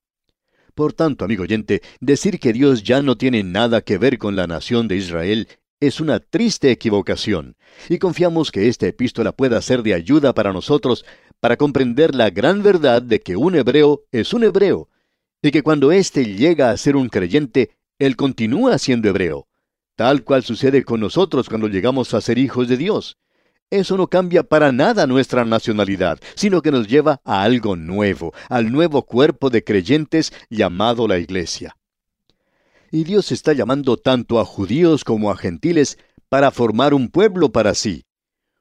Por 0.75 0.93
tanto, 0.95 1.25
amigo 1.25 1.45
oyente, 1.45 1.83
decir 2.01 2.41
que 2.41 2.53
Dios 2.53 2.83
ya 2.83 3.03
no 3.03 3.17
tiene 3.17 3.45
nada 3.45 3.83
que 3.83 3.99
ver 3.99 4.19
con 4.19 4.37
la 4.37 4.47
nación 4.47 4.89
de 4.89 4.97
Israel 4.97 5.49
es 5.81 6.01
una 6.01 6.21
triste 6.21 6.71
equivocación, 6.71 7.57
y 7.89 7.99
confiamos 7.99 8.53
que 8.53 8.69
esta 8.69 8.87
epístola 8.87 9.33
pueda 9.33 9.61
ser 9.61 9.83
de 9.83 9.95
ayuda 9.95 10.33
para 10.33 10.53
nosotros 10.53 11.05
para 11.41 11.57
comprender 11.57 12.15
la 12.15 12.31
gran 12.31 12.63
verdad 12.63 13.03
de 13.03 13.21
que 13.21 13.35
un 13.37 13.57
hebreo 13.57 14.05
es 14.13 14.33
un 14.33 14.45
hebreo, 14.45 14.89
y 15.43 15.51
que 15.51 15.63
cuando 15.63 15.91
éste 15.91 16.25
llega 16.37 16.71
a 16.71 16.77
ser 16.77 16.95
un 16.95 17.09
creyente, 17.09 17.73
él 17.99 18.15
continúa 18.15 18.79
siendo 18.79 19.09
hebreo 19.09 19.49
tal 19.97 20.25
cual 20.25 20.43
sucede 20.43 20.85
con 20.85 21.01
nosotros 21.01 21.49
cuando 21.49 21.69
llegamos 21.69 22.15
a 22.15 22.21
ser 22.21 22.39
hijos 22.39 22.69
de 22.69 22.77
Dios. 22.77 23.17
Eso 23.71 23.97
no 23.97 24.07
cambia 24.07 24.43
para 24.43 24.71
nada 24.71 25.07
nuestra 25.07 25.45
nacionalidad, 25.47 26.19
sino 26.35 26.61
que 26.61 26.71
nos 26.71 26.89
lleva 26.89 27.21
a 27.25 27.43
algo 27.43 27.75
nuevo, 27.75 28.35
al 28.51 28.71
nuevo 28.71 29.03
cuerpo 29.07 29.49
de 29.49 29.65
creyentes 29.65 30.33
llamado 30.51 31.09
la 31.09 31.19
Iglesia. 31.19 31.77
Y 32.91 33.05
Dios 33.05 33.33
está 33.33 33.55
llamando 33.55 33.97
tanto 33.97 34.39
a 34.39 34.45
judíos 34.45 35.05
como 35.05 35.31
a 35.31 35.37
gentiles 35.37 35.97
para 36.29 36.51
formar 36.51 36.93
un 36.93 37.09
pueblo 37.09 37.51
para 37.51 37.75
sí. 37.75 38.05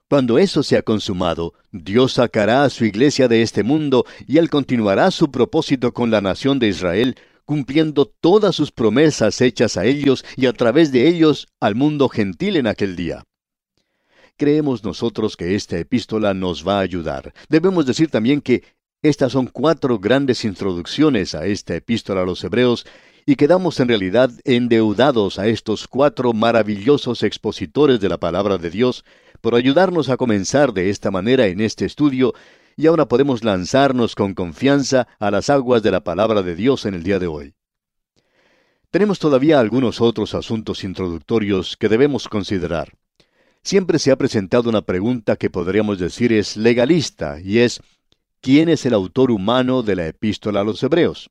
Cuando 0.09 0.38
eso 0.38 0.63
sea 0.63 0.81
consumado, 0.81 1.53
Dios 1.71 2.13
sacará 2.13 2.63
a 2.63 2.69
su 2.69 2.85
iglesia 2.85 3.27
de 3.27 3.41
este 3.41 3.63
mundo 3.63 4.05
y 4.27 4.38
Él 4.38 4.50
continuará 4.50 5.09
su 5.11 5.31
propósito 5.31 5.93
con 5.93 6.11
la 6.11 6.19
nación 6.19 6.59
de 6.59 6.67
Israel, 6.67 7.15
cumpliendo 7.45 8.05
todas 8.05 8.55
sus 8.55 8.71
promesas 8.71 9.41
hechas 9.41 9.77
a 9.77 9.86
ellos 9.86 10.25
y 10.36 10.45
a 10.45 10.53
través 10.53 10.91
de 10.91 11.07
ellos 11.07 11.48
al 11.60 11.75
mundo 11.75 12.10
gentil 12.10 12.57
en 12.57 12.67
aquel 12.67 12.95
día. 12.95 13.24
Creemos 14.38 14.83
nosotros 14.83 15.38
que 15.38 15.55
esta 15.55 15.77
epístola 15.77 16.33
nos 16.33 16.67
va 16.67 16.79
a 16.79 16.81
ayudar. 16.81 17.33
Debemos 17.50 17.86
decir 17.86 18.10
también 18.10 18.41
que 18.41 18.63
estas 19.03 19.31
son 19.31 19.48
cuatro 19.48 20.00
grandes 20.00 20.45
introducciones 20.45 21.36
a 21.36 21.45
esta 21.45 21.75
epístola 21.75 22.21
a 22.21 22.25
los 22.25 22.43
hebreos 22.43 22.86
y 23.25 23.36
quedamos 23.36 23.79
en 23.79 23.88
realidad 23.88 24.31
endeudados 24.43 25.39
a 25.39 25.48
estos 25.48 25.88
cuatro 25.88 26.33
maravillosos 26.33 27.24
expositores 27.24 28.00
de 28.00 28.10
la 28.10 28.19
palabra 28.19 28.57
de 28.57 28.69
Dios 28.69 29.05
por 29.41 29.55
ayudarnos 29.55 30.10
a 30.10 30.17
comenzar 30.17 30.74
de 30.74 30.89
esta 30.89 31.12
manera 31.12 31.48
en 31.48 31.62
este 31.62 31.86
estudio 31.86 32.33
y 32.81 32.88
ahora 32.88 33.07
podemos 33.07 33.43
lanzarnos 33.43 34.15
con 34.15 34.33
confianza 34.33 35.07
a 35.19 35.29
las 35.29 35.51
aguas 35.51 35.83
de 35.83 35.91
la 35.91 36.03
palabra 36.03 36.41
de 36.41 36.55
Dios 36.55 36.88
en 36.88 36.95
el 36.95 37.03
día 37.03 37.19
de 37.19 37.27
hoy. 37.27 37.53
Tenemos 38.89 39.19
todavía 39.19 39.59
algunos 39.59 40.01
otros 40.01 40.33
asuntos 40.33 40.83
introductorios 40.83 41.77
que 41.77 41.89
debemos 41.89 42.27
considerar. 42.27 42.97
Siempre 43.61 44.00
se 44.00 44.11
ha 44.11 44.15
presentado 44.15 44.67
una 44.67 44.81
pregunta 44.81 45.35
que 45.35 45.51
podríamos 45.51 46.00
decir 46.00 46.33
es 46.33 46.57
legalista, 46.57 47.39
y 47.39 47.59
es 47.59 47.81
¿quién 48.41 48.67
es 48.67 48.83
el 48.88 48.95
autor 48.95 49.29
humano 49.29 49.83
de 49.83 49.97
la 49.97 50.07
epístola 50.07 50.61
a 50.61 50.63
los 50.63 50.81
hebreos? 50.81 51.29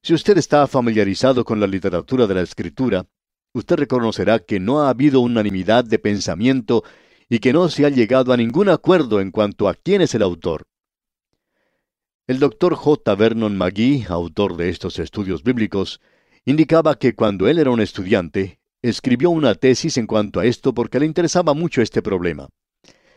Si 0.00 0.14
usted 0.14 0.38
está 0.38 0.64
familiarizado 0.68 1.44
con 1.44 1.58
la 1.58 1.66
literatura 1.66 2.28
de 2.28 2.34
la 2.34 2.42
escritura, 2.42 3.04
usted 3.52 3.74
reconocerá 3.74 4.38
que 4.38 4.60
no 4.60 4.82
ha 4.82 4.90
habido 4.90 5.18
unanimidad 5.22 5.84
de 5.84 5.98
pensamiento 5.98 6.84
y 7.28 7.38
que 7.40 7.52
no 7.52 7.68
se 7.68 7.84
ha 7.84 7.88
llegado 7.88 8.32
a 8.32 8.36
ningún 8.36 8.68
acuerdo 8.68 9.20
en 9.20 9.30
cuanto 9.30 9.68
a 9.68 9.74
quién 9.74 10.00
es 10.00 10.14
el 10.14 10.22
autor. 10.22 10.66
El 12.26 12.38
doctor 12.38 12.74
J. 12.74 13.14
Vernon 13.14 13.56
McGee, 13.56 14.06
autor 14.08 14.56
de 14.56 14.68
estos 14.68 14.98
estudios 14.98 15.42
bíblicos, 15.42 16.00
indicaba 16.44 16.98
que 16.98 17.14
cuando 17.14 17.48
él 17.48 17.58
era 17.58 17.70
un 17.70 17.80
estudiante, 17.80 18.58
escribió 18.82 19.30
una 19.30 19.54
tesis 19.54 19.96
en 19.96 20.06
cuanto 20.06 20.40
a 20.40 20.46
esto 20.46 20.74
porque 20.74 21.00
le 21.00 21.06
interesaba 21.06 21.54
mucho 21.54 21.82
este 21.82 22.02
problema. 22.02 22.48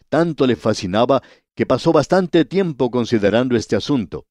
Tanto 0.10 0.48
le 0.48 0.56
fascinaba 0.56 1.22
que 1.56 1.66
pasó 1.66 1.92
bastante 1.92 2.46
tiempo 2.46 2.90
considerando 2.90 3.56
este 3.56 3.76
asunto. 3.76 4.26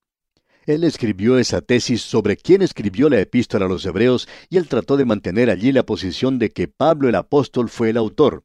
Él 0.67 0.85
escribió 0.85 1.39
esa 1.39 1.61
tesis 1.61 2.03
sobre 2.03 2.37
quién 2.37 2.63
escribió 2.63 3.09
la 3.09 3.21
epístola 3.21 3.67
a 3.67 3.69
los 3.69 3.87
hebreos 3.87 4.29
y 4.51 4.59
él 4.59 4.69
trató 4.69 4.97
de 4.97 5.05
mantener 5.05 5.49
allí 5.51 5.73
la 5.73 5.85
posición 5.85 6.39
de 6.39 6.51
que 6.51 6.69
Pablo 6.69 7.09
el 7.09 7.15
apóstol 7.15 7.69
fue 7.69 7.91
el 7.91 7.97
autor. 7.97 8.45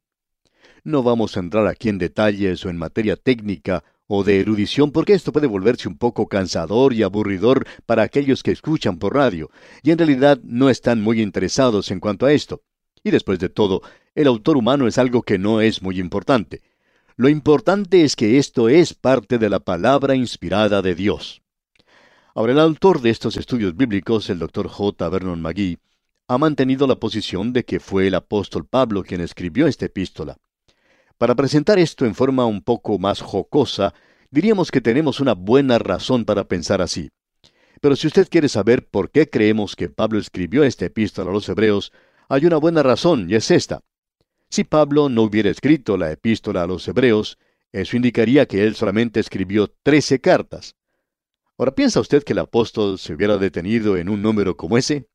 No 0.86 1.02
vamos 1.02 1.34
a 1.34 1.40
entrar 1.40 1.66
aquí 1.66 1.88
en 1.88 1.96
detalles 1.96 2.62
o 2.66 2.68
en 2.68 2.76
materia 2.76 3.16
técnica 3.16 3.82
o 4.06 4.22
de 4.22 4.40
erudición 4.40 4.92
porque 4.92 5.14
esto 5.14 5.32
puede 5.32 5.46
volverse 5.46 5.88
un 5.88 5.96
poco 5.96 6.28
cansador 6.28 6.92
y 6.92 7.02
aburridor 7.02 7.66
para 7.86 8.02
aquellos 8.02 8.42
que 8.42 8.50
escuchan 8.50 8.98
por 8.98 9.14
radio, 9.14 9.50
y 9.82 9.92
en 9.92 9.98
realidad 9.98 10.38
no 10.44 10.68
están 10.68 11.00
muy 11.00 11.22
interesados 11.22 11.90
en 11.90 12.00
cuanto 12.00 12.26
a 12.26 12.34
esto. 12.34 12.60
Y 13.02 13.12
después 13.12 13.38
de 13.38 13.48
todo, 13.48 13.80
el 14.14 14.26
autor 14.26 14.58
humano 14.58 14.86
es 14.86 14.98
algo 14.98 15.22
que 15.22 15.38
no 15.38 15.62
es 15.62 15.80
muy 15.80 15.98
importante. 15.98 16.60
Lo 17.16 17.30
importante 17.30 18.04
es 18.04 18.14
que 18.14 18.36
esto 18.36 18.68
es 18.68 18.92
parte 18.92 19.38
de 19.38 19.48
la 19.48 19.60
palabra 19.60 20.14
inspirada 20.14 20.82
de 20.82 20.94
Dios. 20.94 21.40
Ahora, 22.34 22.52
el 22.52 22.60
autor 22.60 23.00
de 23.00 23.08
estos 23.08 23.38
estudios 23.38 23.74
bíblicos, 23.74 24.28
el 24.28 24.38
doctor 24.38 24.68
J. 24.68 25.08
Vernon 25.08 25.40
McGee, 25.40 25.78
ha 26.28 26.36
mantenido 26.36 26.86
la 26.86 26.96
posición 26.96 27.54
de 27.54 27.64
que 27.64 27.80
fue 27.80 28.08
el 28.08 28.14
apóstol 28.14 28.66
Pablo 28.66 29.02
quien 29.02 29.22
escribió 29.22 29.66
esta 29.66 29.86
epístola. 29.86 30.36
Para 31.18 31.34
presentar 31.34 31.78
esto 31.78 32.06
en 32.06 32.14
forma 32.14 32.44
un 32.44 32.62
poco 32.62 32.98
más 32.98 33.20
jocosa, 33.20 33.94
diríamos 34.30 34.70
que 34.70 34.80
tenemos 34.80 35.20
una 35.20 35.34
buena 35.34 35.78
razón 35.78 36.24
para 36.24 36.48
pensar 36.48 36.82
así. 36.82 37.10
Pero 37.80 37.96
si 37.96 38.06
usted 38.06 38.28
quiere 38.28 38.48
saber 38.48 38.88
por 38.88 39.10
qué 39.10 39.30
creemos 39.30 39.76
que 39.76 39.88
Pablo 39.88 40.18
escribió 40.18 40.64
esta 40.64 40.86
epístola 40.86 41.30
a 41.30 41.34
los 41.34 41.48
hebreos, 41.48 41.92
hay 42.28 42.46
una 42.46 42.56
buena 42.56 42.82
razón, 42.82 43.30
y 43.30 43.34
es 43.34 43.50
esta. 43.50 43.80
Si 44.50 44.64
Pablo 44.64 45.08
no 45.08 45.22
hubiera 45.22 45.50
escrito 45.50 45.96
la 45.96 46.10
epístola 46.10 46.62
a 46.62 46.66
los 46.66 46.86
hebreos, 46.88 47.38
eso 47.72 47.96
indicaría 47.96 48.46
que 48.46 48.64
él 48.64 48.74
solamente 48.74 49.20
escribió 49.20 49.68
trece 49.82 50.20
cartas. 50.20 50.76
Ahora, 51.58 51.74
¿piensa 51.74 52.00
usted 52.00 52.24
que 52.24 52.32
el 52.32 52.40
apóstol 52.40 52.98
se 52.98 53.14
hubiera 53.14 53.36
detenido 53.36 53.96
en 53.96 54.08
un 54.08 54.22
número 54.22 54.56
como 54.56 54.78
ese? 54.78 55.06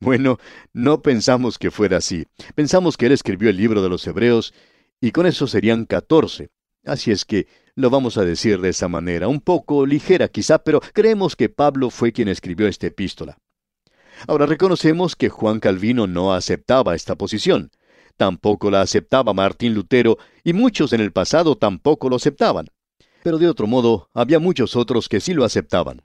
Bueno, 0.00 0.38
no 0.72 1.02
pensamos 1.02 1.58
que 1.58 1.70
fuera 1.70 1.98
así. 1.98 2.24
Pensamos 2.54 2.96
que 2.96 3.06
él 3.06 3.12
escribió 3.12 3.50
el 3.50 3.56
libro 3.56 3.82
de 3.82 3.88
los 3.88 4.06
Hebreos 4.06 4.54
y 5.00 5.12
con 5.12 5.26
eso 5.26 5.46
serían 5.46 5.86
catorce. 5.86 6.50
Así 6.84 7.10
es 7.10 7.24
que 7.24 7.46
lo 7.74 7.90
vamos 7.90 8.16
a 8.16 8.24
decir 8.24 8.60
de 8.60 8.70
esa 8.70 8.88
manera, 8.88 9.28
un 9.28 9.40
poco 9.40 9.86
ligera 9.86 10.28
quizá, 10.28 10.62
pero 10.62 10.80
creemos 10.92 11.36
que 11.36 11.48
Pablo 11.48 11.90
fue 11.90 12.12
quien 12.12 12.28
escribió 12.28 12.66
esta 12.66 12.86
epístola. 12.86 13.38
Ahora 14.26 14.46
reconocemos 14.46 15.16
que 15.16 15.28
Juan 15.28 15.60
Calvino 15.60 16.06
no 16.06 16.34
aceptaba 16.34 16.94
esta 16.94 17.16
posición. 17.16 17.70
Tampoco 18.16 18.70
la 18.70 18.82
aceptaba 18.82 19.32
Martín 19.32 19.72
Lutero 19.74 20.18
y 20.44 20.52
muchos 20.52 20.92
en 20.92 21.00
el 21.00 21.12
pasado 21.12 21.56
tampoco 21.56 22.10
lo 22.10 22.16
aceptaban. 22.16 22.66
Pero 23.22 23.38
de 23.38 23.48
otro 23.48 23.66
modo, 23.66 24.10
había 24.12 24.38
muchos 24.38 24.76
otros 24.76 25.08
que 25.08 25.20
sí 25.20 25.32
lo 25.32 25.44
aceptaban. 25.44 26.02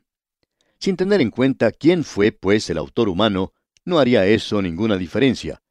Sin 0.80 0.96
tener 0.96 1.20
en 1.22 1.32
cuenta 1.32 1.72
quién 1.72 2.04
fue, 2.04 2.32
pues, 2.32 2.70
el 2.70 2.78
autor 2.78 3.10
humano, 3.10 3.54
no 3.84 4.00
haría 4.00 4.26
eso 4.26 4.62
ninguna 4.62 4.98
diferencia. 4.98 5.62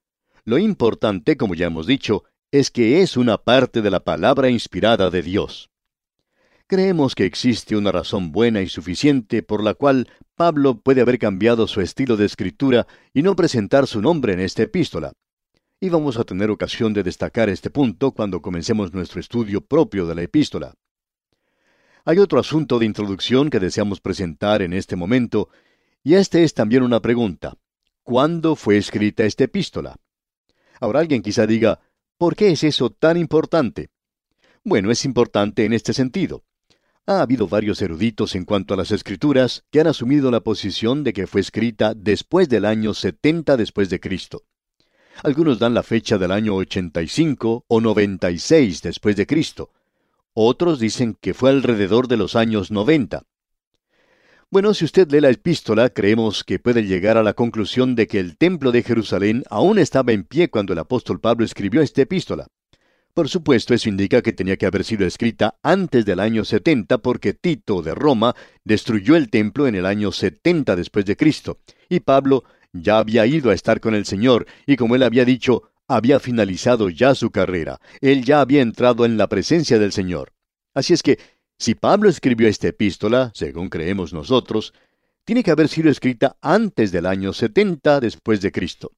Lo 0.44 0.58
importante, 0.58 1.36
como 1.36 1.54
ya 1.54 1.66
hemos 1.66 1.86
dicho, 1.86 2.24
es 2.54 2.70
que 2.70 3.02
es 3.02 3.16
una 3.16 3.38
parte 3.38 3.82
de 3.82 3.90
la 3.90 4.04
palabra 4.04 4.48
inspirada 4.48 5.10
de 5.10 5.22
Dios. 5.22 5.70
Creemos 6.68 7.16
que 7.16 7.24
existe 7.24 7.76
una 7.76 7.90
razón 7.90 8.30
buena 8.30 8.62
y 8.62 8.68
suficiente 8.68 9.42
por 9.42 9.60
la 9.60 9.74
cual 9.74 10.08
Pablo 10.36 10.78
puede 10.78 11.00
haber 11.00 11.18
cambiado 11.18 11.66
su 11.66 11.80
estilo 11.80 12.16
de 12.16 12.26
escritura 12.26 12.86
y 13.12 13.22
no 13.22 13.34
presentar 13.34 13.88
su 13.88 14.00
nombre 14.00 14.34
en 14.34 14.38
esta 14.38 14.62
epístola. 14.62 15.14
Y 15.80 15.88
vamos 15.88 16.16
a 16.16 16.22
tener 16.22 16.48
ocasión 16.48 16.94
de 16.94 17.02
destacar 17.02 17.48
este 17.48 17.70
punto 17.70 18.12
cuando 18.12 18.40
comencemos 18.40 18.94
nuestro 18.94 19.18
estudio 19.18 19.60
propio 19.60 20.06
de 20.06 20.14
la 20.14 20.22
epístola. 20.22 20.74
Hay 22.04 22.20
otro 22.20 22.38
asunto 22.38 22.78
de 22.78 22.86
introducción 22.86 23.50
que 23.50 23.58
deseamos 23.58 24.00
presentar 24.00 24.62
en 24.62 24.74
este 24.74 24.94
momento, 24.94 25.48
y 26.04 26.14
este 26.14 26.44
es 26.44 26.54
también 26.54 26.84
una 26.84 27.00
pregunta. 27.00 27.54
¿Cuándo 28.04 28.54
fue 28.54 28.76
escrita 28.76 29.24
esta 29.24 29.42
epístola? 29.42 29.96
Ahora 30.78 31.00
alguien 31.00 31.20
quizá 31.20 31.48
diga, 31.48 31.80
¿por 32.24 32.36
qué 32.36 32.52
es 32.52 32.64
eso 32.64 32.88
tan 32.88 33.18
importante? 33.18 33.90
Bueno, 34.64 34.90
es 34.90 35.04
importante 35.04 35.66
en 35.66 35.74
este 35.74 35.92
sentido. 35.92 36.42
Ha 37.04 37.20
habido 37.20 37.48
varios 37.48 37.82
eruditos 37.82 38.34
en 38.34 38.46
cuanto 38.46 38.72
a 38.72 38.78
las 38.78 38.92
escrituras 38.92 39.62
que 39.70 39.80
han 39.80 39.88
asumido 39.88 40.30
la 40.30 40.40
posición 40.40 41.04
de 41.04 41.12
que 41.12 41.26
fue 41.26 41.42
escrita 41.42 41.92
después 41.92 42.48
del 42.48 42.64
año 42.64 42.94
70 42.94 43.58
después 43.58 43.90
de 43.90 44.00
Cristo. 44.00 44.44
Algunos 45.22 45.58
dan 45.58 45.74
la 45.74 45.82
fecha 45.82 46.16
del 46.16 46.32
año 46.32 46.54
85 46.54 47.66
o 47.68 47.80
96 47.82 48.80
después 48.80 49.16
de 49.16 49.26
Cristo. 49.26 49.70
Otros 50.32 50.80
dicen 50.80 51.18
que 51.20 51.34
fue 51.34 51.50
alrededor 51.50 52.08
de 52.08 52.16
los 52.16 52.36
años 52.36 52.70
90. 52.70 53.22
Bueno, 54.54 54.72
si 54.72 54.84
usted 54.84 55.10
lee 55.10 55.20
la 55.20 55.30
epístola, 55.30 55.90
creemos 55.90 56.44
que 56.44 56.60
puede 56.60 56.84
llegar 56.84 57.16
a 57.16 57.24
la 57.24 57.32
conclusión 57.32 57.96
de 57.96 58.06
que 58.06 58.20
el 58.20 58.36
templo 58.36 58.70
de 58.70 58.84
Jerusalén 58.84 59.42
aún 59.50 59.80
estaba 59.80 60.12
en 60.12 60.22
pie 60.22 60.48
cuando 60.48 60.72
el 60.72 60.78
apóstol 60.78 61.18
Pablo 61.18 61.44
escribió 61.44 61.82
esta 61.82 62.02
epístola. 62.02 62.46
Por 63.14 63.28
supuesto, 63.28 63.74
eso 63.74 63.88
indica 63.88 64.22
que 64.22 64.32
tenía 64.32 64.56
que 64.56 64.66
haber 64.66 64.84
sido 64.84 65.04
escrita 65.04 65.58
antes 65.64 66.04
del 66.04 66.20
año 66.20 66.44
70 66.44 66.98
porque 66.98 67.34
Tito 67.34 67.82
de 67.82 67.96
Roma 67.96 68.36
destruyó 68.62 69.16
el 69.16 69.28
templo 69.28 69.66
en 69.66 69.74
el 69.74 69.86
año 69.86 70.12
70 70.12 70.76
después 70.76 71.04
de 71.04 71.16
Cristo, 71.16 71.58
y 71.88 71.98
Pablo 71.98 72.44
ya 72.72 72.98
había 72.98 73.26
ido 73.26 73.50
a 73.50 73.54
estar 73.54 73.80
con 73.80 73.96
el 73.96 74.06
Señor, 74.06 74.46
y 74.68 74.76
como 74.76 74.94
él 74.94 75.02
había 75.02 75.24
dicho, 75.24 75.72
había 75.88 76.20
finalizado 76.20 76.90
ya 76.90 77.16
su 77.16 77.32
carrera, 77.32 77.80
él 78.00 78.24
ya 78.24 78.40
había 78.40 78.62
entrado 78.62 79.04
en 79.04 79.16
la 79.16 79.26
presencia 79.26 79.80
del 79.80 79.90
Señor. 79.90 80.32
Así 80.74 80.92
es 80.92 81.02
que, 81.02 81.18
si 81.58 81.74
Pablo 81.74 82.08
escribió 82.08 82.48
esta 82.48 82.68
epístola, 82.68 83.30
según 83.34 83.68
creemos 83.68 84.12
nosotros, 84.12 84.74
tiene 85.24 85.42
que 85.42 85.50
haber 85.50 85.68
sido 85.68 85.90
escrita 85.90 86.36
antes 86.40 86.92
del 86.92 87.06
año 87.06 87.32
70 87.32 88.00
después 88.00 88.40
de 88.40 88.52
Cristo. 88.52 88.92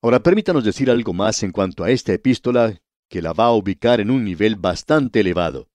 Ahora 0.00 0.22
permítanos 0.22 0.64
decir 0.64 0.90
algo 0.90 1.12
más 1.12 1.42
en 1.42 1.52
cuanto 1.52 1.84
a 1.84 1.90
esta 1.90 2.12
epístola 2.12 2.80
que 3.08 3.22
la 3.22 3.32
va 3.32 3.46
a 3.46 3.52
ubicar 3.52 4.00
en 4.00 4.10
un 4.10 4.24
nivel 4.24 4.56
bastante 4.56 5.20
elevado. 5.20 5.68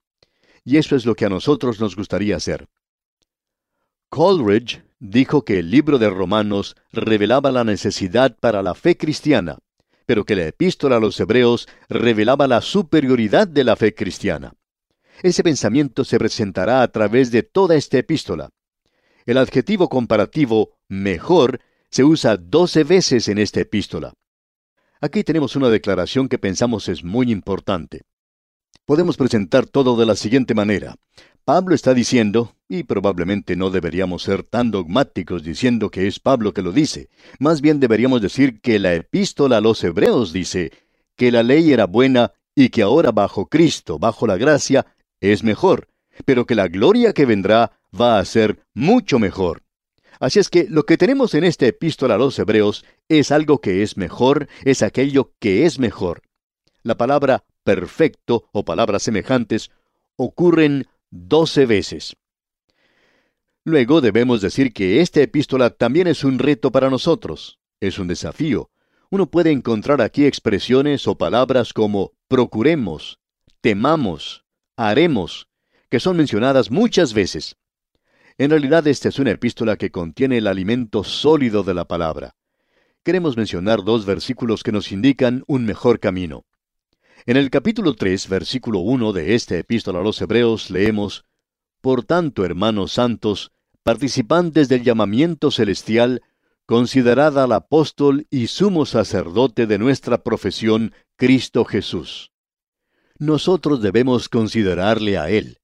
Y 0.63 0.77
eso 0.77 0.95
es 0.95 1.05
lo 1.05 1.15
que 1.15 1.25
a 1.25 1.29
nosotros 1.29 1.79
nos 1.79 1.95
gustaría 1.95 2.35
hacer. 2.35 2.67
Coleridge 4.09 4.83
dijo 4.99 5.43
que 5.45 5.59
el 5.59 5.71
libro 5.71 5.97
de 5.97 6.09
Romanos 6.09 6.75
revelaba 6.91 7.51
la 7.51 7.63
necesidad 7.63 8.35
para 8.39 8.61
la 8.61 8.73
fe 8.73 8.97
cristiana, 8.97 9.59
pero 10.05 10.25
que 10.25 10.35
la 10.35 10.47
epístola 10.47 10.97
a 10.97 10.99
los 10.99 11.19
hebreos 11.19 11.67
revelaba 11.89 12.47
la 12.47 12.61
superioridad 12.61 13.47
de 13.47 13.63
la 13.63 13.75
fe 13.75 13.93
cristiana. 13.93 14.56
Ese 15.23 15.43
pensamiento 15.43 16.03
se 16.03 16.19
presentará 16.19 16.81
a 16.81 16.87
través 16.89 17.31
de 17.31 17.43
toda 17.43 17.75
esta 17.75 17.97
epístola. 17.97 18.49
El 19.25 19.37
adjetivo 19.37 19.89
comparativo 19.89 20.77
mejor 20.87 21.59
se 21.89 22.03
usa 22.03 22.37
doce 22.37 22.83
veces 22.83 23.27
en 23.27 23.37
esta 23.39 23.59
epístola. 23.59 24.13
Aquí 25.01 25.23
tenemos 25.23 25.55
una 25.55 25.69
declaración 25.69 26.27
que 26.27 26.37
pensamos 26.37 26.87
es 26.87 27.03
muy 27.03 27.31
importante. 27.31 28.01
Podemos 28.85 29.17
presentar 29.17 29.65
todo 29.65 29.97
de 29.97 30.05
la 30.05 30.15
siguiente 30.15 30.53
manera. 30.53 30.95
Pablo 31.43 31.75
está 31.75 31.93
diciendo, 31.93 32.55
y 32.67 32.83
probablemente 32.83 33.55
no 33.55 33.69
deberíamos 33.69 34.23
ser 34.23 34.43
tan 34.43 34.71
dogmáticos 34.71 35.43
diciendo 35.43 35.89
que 35.89 36.07
es 36.07 36.19
Pablo 36.19 36.53
que 36.53 36.61
lo 36.61 36.71
dice, 36.71 37.09
más 37.39 37.61
bien 37.61 37.79
deberíamos 37.79 38.21
decir 38.21 38.59
que 38.59 38.79
la 38.79 38.93
epístola 38.93 39.57
a 39.57 39.61
los 39.61 39.83
hebreos 39.83 40.33
dice 40.33 40.71
que 41.15 41.31
la 41.31 41.43
ley 41.43 41.71
era 41.71 41.85
buena 41.85 42.33
y 42.53 42.69
que 42.69 42.81
ahora 42.81 43.11
bajo 43.11 43.47
Cristo, 43.47 43.99
bajo 43.99 44.27
la 44.27 44.35
gracia, 44.37 44.85
es 45.21 45.43
mejor, 45.43 45.87
pero 46.25 46.45
que 46.45 46.55
la 46.55 46.67
gloria 46.67 47.13
que 47.13 47.25
vendrá 47.25 47.79
va 47.99 48.19
a 48.19 48.25
ser 48.25 48.59
mucho 48.73 49.19
mejor. 49.19 49.63
Así 50.19 50.39
es 50.39 50.49
que 50.49 50.65
lo 50.69 50.83
que 50.83 50.97
tenemos 50.97 51.33
en 51.35 51.43
esta 51.43 51.67
epístola 51.67 52.15
a 52.15 52.17
los 52.17 52.39
Hebreos 52.39 52.85
es 53.07 53.31
algo 53.31 53.61
que 53.61 53.83
es 53.83 53.97
mejor, 53.97 54.47
es 54.63 54.81
aquello 54.81 55.33
que 55.39 55.65
es 55.65 55.79
mejor. 55.79 56.21
La 56.81 56.97
palabra 56.97 57.43
perfecto 57.63 58.47
o 58.51 58.65
palabras 58.65 59.03
semejantes 59.03 59.71
ocurren 60.15 60.87
doce 61.11 61.65
veces. 61.65 62.15
Luego 63.63 64.01
debemos 64.01 64.41
decir 64.41 64.73
que 64.73 65.01
esta 65.01 65.21
epístola 65.21 65.69
también 65.71 66.07
es 66.07 66.23
un 66.23 66.39
reto 66.39 66.71
para 66.71 66.89
nosotros, 66.89 67.59
es 67.81 67.99
un 67.99 68.07
desafío. 68.07 68.71
Uno 69.09 69.29
puede 69.29 69.51
encontrar 69.51 70.01
aquí 70.01 70.25
expresiones 70.25 71.07
o 71.07 71.17
palabras 71.17 71.73
como 71.73 72.13
procuremos, 72.27 73.19
temamos, 73.61 74.45
haremos, 74.77 75.47
que 75.89 75.99
son 75.99 76.15
mencionadas 76.15 76.71
muchas 76.71 77.13
veces. 77.13 77.57
En 78.37 78.51
realidad 78.51 78.85
esta 78.87 79.09
es 79.09 79.19
una 79.19 79.31
epístola 79.31 79.75
que 79.75 79.91
contiene 79.91 80.37
el 80.37 80.47
alimento 80.47 81.03
sólido 81.03 81.63
de 81.63 81.73
la 81.73 81.85
palabra. 81.85 82.35
Queremos 83.03 83.35
mencionar 83.35 83.83
dos 83.83 84.05
versículos 84.05 84.63
que 84.63 84.71
nos 84.71 84.91
indican 84.91 85.43
un 85.47 85.65
mejor 85.65 85.99
camino. 85.99 86.45
En 87.25 87.35
el 87.35 87.49
capítulo 87.49 87.95
3, 87.95 88.29
versículo 88.29 88.79
1 88.79 89.11
de 89.11 89.33
esta 89.33 89.57
epístola 89.57 89.99
a 89.99 90.03
los 90.03 90.21
Hebreos 90.21 90.69
leemos, 90.69 91.25
Por 91.81 92.03
tanto, 92.03 92.45
hermanos 92.45 92.93
santos, 92.93 93.51
participantes 93.81 94.69
del 94.69 94.83
llamamiento 94.83 95.49
celestial, 95.49 96.21
considerad 96.65 97.39
al 97.39 97.53
apóstol 97.53 98.27
y 98.29 98.47
sumo 98.47 98.85
sacerdote 98.85 99.65
de 99.65 99.79
nuestra 99.79 100.21
profesión, 100.21 100.93
Cristo 101.15 101.65
Jesús. 101.65 102.31
Nosotros 103.19 103.81
debemos 103.81 104.29
considerarle 104.29 105.17
a 105.17 105.29
Él. 105.29 105.57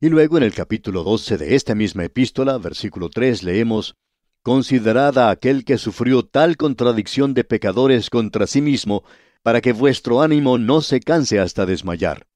Y 0.00 0.10
luego 0.10 0.36
en 0.36 0.42
el 0.42 0.52
capítulo 0.52 1.02
12 1.02 1.38
de 1.38 1.54
esta 1.54 1.74
misma 1.74 2.04
epístola, 2.04 2.58
versículo 2.58 3.08
3, 3.08 3.42
leemos, 3.42 3.96
Considerad 4.42 5.16
a 5.16 5.30
aquel 5.30 5.64
que 5.64 5.78
sufrió 5.78 6.24
tal 6.24 6.58
contradicción 6.58 7.32
de 7.32 7.44
pecadores 7.44 8.10
contra 8.10 8.46
sí 8.46 8.60
mismo, 8.60 9.02
para 9.42 9.62
que 9.62 9.72
vuestro 9.72 10.20
ánimo 10.20 10.58
no 10.58 10.82
se 10.82 11.00
canse 11.00 11.40
hasta 11.40 11.64
desmayar. 11.64 12.26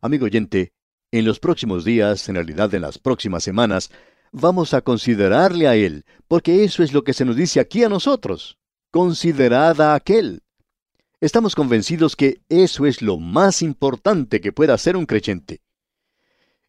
Amigo 0.00 0.24
oyente, 0.24 0.72
en 1.12 1.24
los 1.24 1.38
próximos 1.38 1.84
días, 1.84 2.28
en 2.28 2.34
realidad 2.34 2.74
en 2.74 2.82
las 2.82 2.98
próximas 2.98 3.44
semanas, 3.44 3.92
vamos 4.32 4.74
a 4.74 4.80
considerarle 4.80 5.68
a 5.68 5.76
Él, 5.76 6.04
porque 6.26 6.64
eso 6.64 6.82
es 6.82 6.92
lo 6.92 7.04
que 7.04 7.12
se 7.12 7.24
nos 7.24 7.36
dice 7.36 7.60
aquí 7.60 7.84
a 7.84 7.88
nosotros. 7.88 8.58
Considerad 8.90 9.80
a 9.80 9.94
aquel. 9.94 10.42
Estamos 11.20 11.54
convencidos 11.54 12.16
que 12.16 12.40
eso 12.48 12.86
es 12.86 13.02
lo 13.02 13.18
más 13.18 13.60
importante 13.60 14.40
que 14.40 14.52
pueda 14.52 14.72
hacer 14.72 14.96
un 14.96 15.04
creyente. 15.04 15.60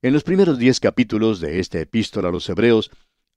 En 0.01 0.11
los 0.11 0.23
primeros 0.23 0.59
diez 0.59 0.81
capítulos 0.81 1.39
de 1.39 1.61
esta 1.61 1.79
epístola 1.79 2.27
a 2.27 2.31
los 2.33 2.49
Hebreos, 2.49 2.91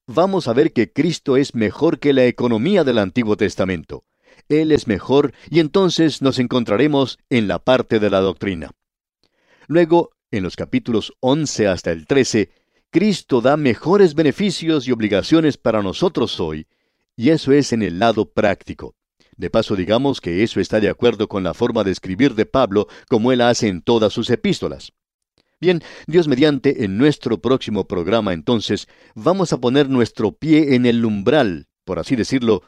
vamos 0.08 0.48
a 0.48 0.52
ver 0.52 0.72
que 0.72 0.92
Cristo 0.92 1.36
es 1.36 1.54
mejor 1.54 2.00
que 2.00 2.12
la 2.12 2.24
economía 2.26 2.82
del 2.82 2.98
Antiguo 2.98 3.36
Testamento. 3.36 4.02
Él 4.48 4.72
es 4.72 4.88
mejor 4.88 5.32
y 5.48 5.60
entonces 5.60 6.20
nos 6.20 6.40
encontraremos 6.40 7.20
en 7.30 7.46
la 7.46 7.60
parte 7.60 8.00
de 8.00 8.10
la 8.10 8.18
doctrina. 8.18 8.72
Luego, 9.68 10.10
en 10.32 10.42
los 10.42 10.56
capítulos 10.56 11.12
11 11.20 11.68
hasta 11.68 11.92
el 11.92 12.08
13, 12.08 12.50
Cristo 12.90 13.40
da 13.40 13.56
mejores 13.56 14.16
beneficios 14.16 14.88
y 14.88 14.90
obligaciones 14.90 15.58
para 15.58 15.80
nosotros 15.80 16.40
hoy, 16.40 16.66
y 17.14 17.30
eso 17.30 17.52
es 17.52 17.72
en 17.72 17.82
el 17.82 18.00
lado 18.00 18.32
práctico. 18.32 18.96
De 19.36 19.50
paso, 19.50 19.76
digamos 19.76 20.20
que 20.20 20.42
eso 20.42 20.60
está 20.60 20.80
de 20.80 20.88
acuerdo 20.88 21.28
con 21.28 21.42
la 21.42 21.54
forma 21.54 21.84
de 21.84 21.90
escribir 21.90 22.34
de 22.34 22.46
Pablo, 22.46 22.86
como 23.08 23.32
él 23.32 23.40
hace 23.40 23.68
en 23.68 23.82
todas 23.82 24.12
sus 24.12 24.30
epístolas. 24.30 24.92
Bien, 25.60 25.82
Dios 26.06 26.28
mediante, 26.28 26.84
en 26.84 26.98
nuestro 26.98 27.40
próximo 27.40 27.86
programa 27.86 28.32
entonces, 28.32 28.86
vamos 29.14 29.52
a 29.52 29.58
poner 29.58 29.88
nuestro 29.88 30.32
pie 30.32 30.74
en 30.74 30.86
el 30.86 31.04
umbral, 31.04 31.68
por 31.84 31.98
así 31.98 32.16
decirlo, 32.16 32.62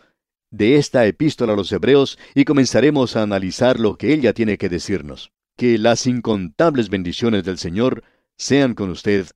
de 0.50 0.76
esta 0.76 1.06
epístola 1.06 1.52
a 1.52 1.56
los 1.56 1.70
Hebreos 1.72 2.18
y 2.34 2.44
comenzaremos 2.44 3.16
a 3.16 3.22
analizar 3.22 3.78
lo 3.78 3.96
que 3.96 4.12
ella 4.12 4.32
tiene 4.32 4.58
que 4.58 4.68
decirnos. 4.68 5.32
Que 5.56 5.78
las 5.78 6.06
incontables 6.06 6.88
bendiciones 6.88 7.44
del 7.44 7.58
Señor 7.58 8.02
sean 8.36 8.74
con 8.74 8.90
usted, 8.90 9.26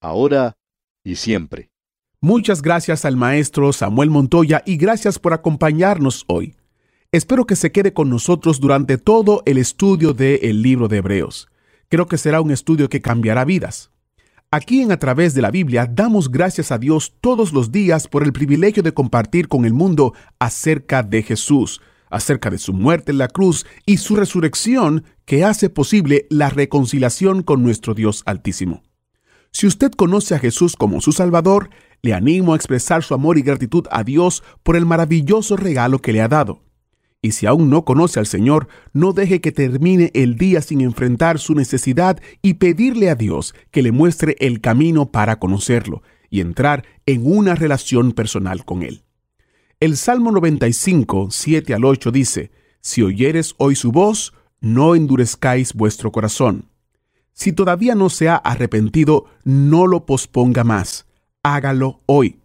ahora 0.00 0.56
y 1.04 1.16
siempre. 1.16 1.70
Muchas 2.20 2.62
gracias 2.62 3.04
al 3.04 3.16
maestro 3.16 3.72
Samuel 3.72 4.10
Montoya 4.10 4.62
y 4.66 4.76
gracias 4.76 5.18
por 5.18 5.32
acompañarnos 5.32 6.24
hoy. 6.28 6.54
Espero 7.12 7.46
que 7.46 7.56
se 7.56 7.70
quede 7.70 7.92
con 7.92 8.10
nosotros 8.10 8.60
durante 8.60 8.98
todo 8.98 9.42
el 9.46 9.58
estudio 9.58 10.12
del 10.12 10.62
libro 10.62 10.88
de 10.88 10.98
Hebreos. 10.98 11.48
Creo 11.88 12.06
que 12.06 12.18
será 12.18 12.40
un 12.40 12.50
estudio 12.50 12.88
que 12.88 13.00
cambiará 13.00 13.44
vidas. 13.44 13.90
Aquí 14.50 14.82
en 14.82 14.90
A 14.90 14.98
través 14.98 15.32
de 15.34 15.42
la 15.42 15.50
Biblia 15.50 15.86
damos 15.86 16.30
gracias 16.30 16.72
a 16.72 16.78
Dios 16.78 17.14
todos 17.20 17.52
los 17.52 17.70
días 17.70 18.08
por 18.08 18.24
el 18.24 18.32
privilegio 18.32 18.82
de 18.82 18.92
compartir 18.92 19.46
con 19.48 19.64
el 19.64 19.72
mundo 19.72 20.14
acerca 20.40 21.02
de 21.04 21.22
Jesús, 21.22 21.80
acerca 22.10 22.50
de 22.50 22.58
su 22.58 22.72
muerte 22.72 23.12
en 23.12 23.18
la 23.18 23.28
cruz 23.28 23.66
y 23.86 23.98
su 23.98 24.16
resurrección 24.16 25.04
que 25.24 25.44
hace 25.44 25.70
posible 25.70 26.26
la 26.28 26.48
reconciliación 26.48 27.42
con 27.42 27.62
nuestro 27.62 27.94
Dios 27.94 28.22
Altísimo. 28.26 28.82
Si 29.52 29.66
usted 29.66 29.92
conoce 29.92 30.34
a 30.34 30.38
Jesús 30.38 30.74
como 30.76 31.00
su 31.00 31.12
Salvador, 31.12 31.70
le 32.02 32.14
animo 32.14 32.52
a 32.52 32.56
expresar 32.56 33.02
su 33.02 33.14
amor 33.14 33.38
y 33.38 33.42
gratitud 33.42 33.86
a 33.90 34.02
Dios 34.02 34.42
por 34.62 34.76
el 34.76 34.86
maravilloso 34.86 35.56
regalo 35.56 36.00
que 36.00 36.12
le 36.12 36.20
ha 36.20 36.28
dado. 36.28 36.65
Y 37.22 37.32
si 37.32 37.46
aún 37.46 37.70
no 37.70 37.84
conoce 37.84 38.20
al 38.20 38.26
Señor, 38.26 38.68
no 38.92 39.12
deje 39.12 39.40
que 39.40 39.52
termine 39.52 40.10
el 40.14 40.36
día 40.36 40.60
sin 40.60 40.80
enfrentar 40.80 41.38
su 41.38 41.54
necesidad 41.54 42.20
y 42.42 42.54
pedirle 42.54 43.10
a 43.10 43.14
Dios 43.14 43.54
que 43.70 43.82
le 43.82 43.92
muestre 43.92 44.36
el 44.38 44.60
camino 44.60 45.10
para 45.10 45.38
conocerlo 45.38 46.02
y 46.30 46.40
entrar 46.40 46.84
en 47.06 47.26
una 47.26 47.54
relación 47.54 48.12
personal 48.12 48.64
con 48.64 48.82
Él. 48.82 49.02
El 49.80 49.96
Salmo 49.96 50.30
95, 50.32 51.28
7 51.30 51.74
al 51.74 51.84
8 51.84 52.10
dice, 52.10 52.50
Si 52.80 53.02
oyeres 53.02 53.54
hoy 53.58 53.76
su 53.76 53.92
voz, 53.92 54.32
no 54.60 54.94
endurezcáis 54.94 55.74
vuestro 55.74 56.12
corazón. 56.12 56.70
Si 57.32 57.52
todavía 57.52 57.94
no 57.94 58.08
se 58.08 58.28
ha 58.28 58.36
arrepentido, 58.36 59.26
no 59.44 59.86
lo 59.86 60.06
posponga 60.06 60.64
más. 60.64 61.06
Hágalo 61.42 62.00
hoy. 62.06 62.40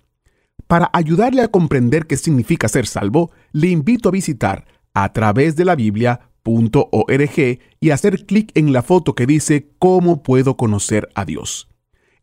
Para 0.71 0.89
ayudarle 0.93 1.41
a 1.41 1.49
comprender 1.49 2.07
qué 2.07 2.15
significa 2.15 2.69
ser 2.69 2.87
salvo, 2.87 3.31
le 3.51 3.67
invito 3.67 4.07
a 4.07 4.13
visitar 4.13 4.63
a 4.93 5.11
través 5.11 5.57
de 5.57 5.65
la 5.65 5.75
Biblia.org 5.75 7.59
y 7.81 7.89
hacer 7.89 8.25
clic 8.25 8.51
en 8.55 8.71
la 8.71 8.81
foto 8.81 9.13
que 9.13 9.25
dice 9.25 9.67
¿Cómo 9.79 10.23
puedo 10.23 10.55
conocer 10.55 11.09
a 11.13 11.25
Dios? 11.25 11.67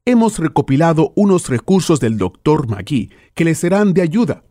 Hemos 0.06 0.38
recopilado 0.38 1.12
unos 1.14 1.50
recursos 1.50 2.00
del 2.00 2.16
Dr. 2.16 2.68
Magui 2.68 3.10
que 3.34 3.44
le 3.44 3.54
serán 3.54 3.92
de 3.92 4.00
ayuda. 4.00 4.44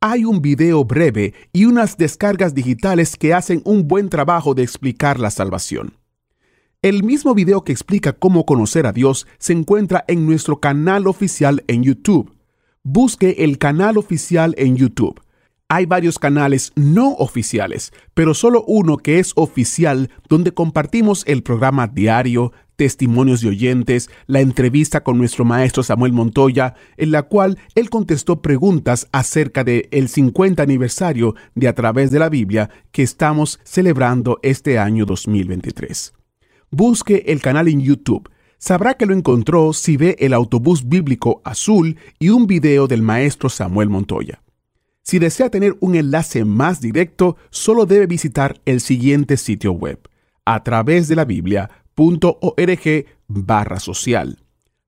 Hay 0.00 0.24
un 0.24 0.42
video 0.42 0.84
breve 0.84 1.34
y 1.52 1.66
unas 1.66 1.96
descargas 1.96 2.56
digitales 2.56 3.14
que 3.14 3.34
hacen 3.34 3.62
un 3.64 3.86
buen 3.86 4.08
trabajo 4.08 4.56
de 4.56 4.64
explicar 4.64 5.20
la 5.20 5.30
salvación. 5.30 5.94
El 6.82 7.04
mismo 7.04 7.36
video 7.36 7.62
que 7.62 7.70
explica 7.70 8.14
cómo 8.14 8.46
conocer 8.46 8.84
a 8.84 8.92
Dios 8.92 9.28
se 9.38 9.52
encuentra 9.52 10.04
en 10.08 10.26
nuestro 10.26 10.58
canal 10.58 11.06
oficial 11.06 11.62
en 11.68 11.84
YouTube 11.84 12.33
busque 12.84 13.36
el 13.38 13.58
canal 13.58 13.96
oficial 13.96 14.54
en 14.58 14.76
YouTube. 14.76 15.20
Hay 15.68 15.86
varios 15.86 16.18
canales 16.18 16.72
no 16.76 17.14
oficiales, 17.14 17.92
pero 18.12 18.34
solo 18.34 18.62
uno 18.66 18.98
que 18.98 19.18
es 19.18 19.32
oficial 19.34 20.10
donde 20.28 20.52
compartimos 20.52 21.24
el 21.26 21.42
programa 21.42 21.88
diario, 21.88 22.52
testimonios 22.76 23.40
de 23.40 23.48
oyentes, 23.48 24.10
la 24.26 24.40
entrevista 24.40 25.02
con 25.02 25.16
nuestro 25.16 25.46
maestro 25.46 25.82
Samuel 25.82 26.12
Montoya, 26.12 26.74
en 26.98 27.12
la 27.12 27.22
cual 27.22 27.58
él 27.74 27.88
contestó 27.88 28.42
preguntas 28.42 29.08
acerca 29.10 29.64
del 29.64 29.88
el 29.90 30.08
50 30.08 30.62
aniversario 30.62 31.34
de 31.54 31.68
A 31.68 31.74
través 31.74 32.10
de 32.10 32.18
la 32.18 32.28
Biblia 32.28 32.68
que 32.92 33.02
estamos 33.02 33.58
celebrando 33.64 34.38
este 34.42 34.78
año 34.78 35.06
2023. 35.06 36.12
Busque 36.70 37.24
el 37.28 37.40
canal 37.40 37.68
en 37.68 37.80
YouTube 37.80 38.28
sabrá 38.64 38.94
que 38.94 39.04
lo 39.04 39.12
encontró 39.12 39.74
si 39.74 39.98
ve 39.98 40.16
el 40.20 40.32
autobús 40.32 40.88
bíblico 40.88 41.42
azul 41.44 41.98
y 42.18 42.30
un 42.30 42.46
video 42.46 42.86
del 42.86 43.02
maestro 43.02 43.50
Samuel 43.50 43.90
Montoya. 43.90 44.40
Si 45.02 45.18
desea 45.18 45.50
tener 45.50 45.76
un 45.80 45.96
enlace 45.96 46.46
más 46.46 46.80
directo, 46.80 47.36
solo 47.50 47.84
debe 47.84 48.06
visitar 48.06 48.58
el 48.64 48.80
siguiente 48.80 49.36
sitio 49.36 49.72
web, 49.72 50.08
a 50.46 50.64
través 50.64 51.08
de 51.08 51.16
la 51.16 51.26
biblia.org 51.26 53.06
barra 53.28 53.80
social. 53.80 54.38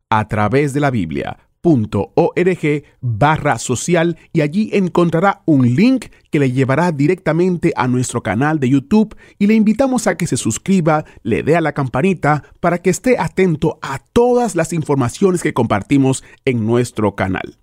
A 0.08 0.26
través 0.26 0.72
de 0.72 0.80
la 0.80 0.90
Biblia 0.90 1.45
org 1.66 2.84
barra 3.00 3.58
social 3.58 4.16
y 4.32 4.40
allí 4.40 4.70
encontrará 4.72 5.42
un 5.46 5.74
link 5.74 6.06
que 6.30 6.38
le 6.38 6.52
llevará 6.52 6.92
directamente 6.92 7.72
a 7.74 7.88
nuestro 7.88 8.22
canal 8.22 8.60
de 8.60 8.68
YouTube 8.68 9.16
y 9.38 9.48
le 9.48 9.54
invitamos 9.54 10.06
a 10.06 10.16
que 10.16 10.28
se 10.28 10.36
suscriba, 10.36 11.04
le 11.24 11.42
dé 11.42 11.56
a 11.56 11.60
la 11.60 11.72
campanita 11.72 12.44
para 12.60 12.78
que 12.78 12.90
esté 12.90 13.18
atento 13.18 13.80
a 13.82 13.98
todas 13.98 14.54
las 14.54 14.72
informaciones 14.72 15.42
que 15.42 15.54
compartimos 15.54 16.22
en 16.44 16.64
nuestro 16.66 17.16
canal. 17.16 17.58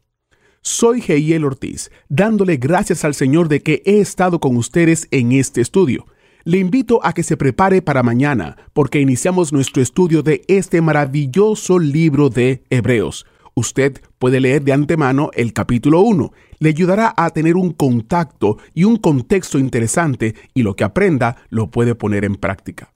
Soy 0.61 1.01
Geiel 1.01 1.45
Ortiz, 1.45 1.89
dándole 2.09 2.57
gracias 2.57 3.05
al 3.05 3.13
Señor 3.13 3.47
de 3.47 3.61
que 3.61 3.81
he 3.85 3.99
estado 3.99 4.39
con 4.39 4.57
ustedes 4.57 5.07
en 5.11 5.31
este 5.31 5.61
estudio. 5.61 6.07
Le 6.45 6.57
invito 6.57 6.99
a 7.03 7.13
que 7.13 7.23
se 7.23 7.37
prepare 7.37 7.81
para 7.81 8.03
mañana, 8.03 8.57
porque 8.73 8.99
iniciamos 8.99 9.53
nuestro 9.53 9.81
estudio 9.81 10.23
de 10.23 10.41
este 10.49 10.81
maravilloso 10.81 11.79
libro 11.79 12.29
de 12.29 12.63
Hebreos 12.69 13.25
usted 13.55 14.01
puede 14.19 14.39
leer 14.39 14.63
de 14.63 14.73
antemano 14.73 15.29
el 15.33 15.53
capítulo 15.53 16.01
1. 16.01 16.31
Le 16.59 16.69
ayudará 16.69 17.13
a 17.15 17.29
tener 17.29 17.55
un 17.55 17.71
contacto 17.71 18.57
y 18.73 18.83
un 18.83 18.97
contexto 18.97 19.59
interesante 19.59 20.35
y 20.53 20.63
lo 20.63 20.75
que 20.75 20.83
aprenda 20.83 21.37
lo 21.49 21.71
puede 21.71 21.95
poner 21.95 22.25
en 22.25 22.35
práctica. 22.35 22.93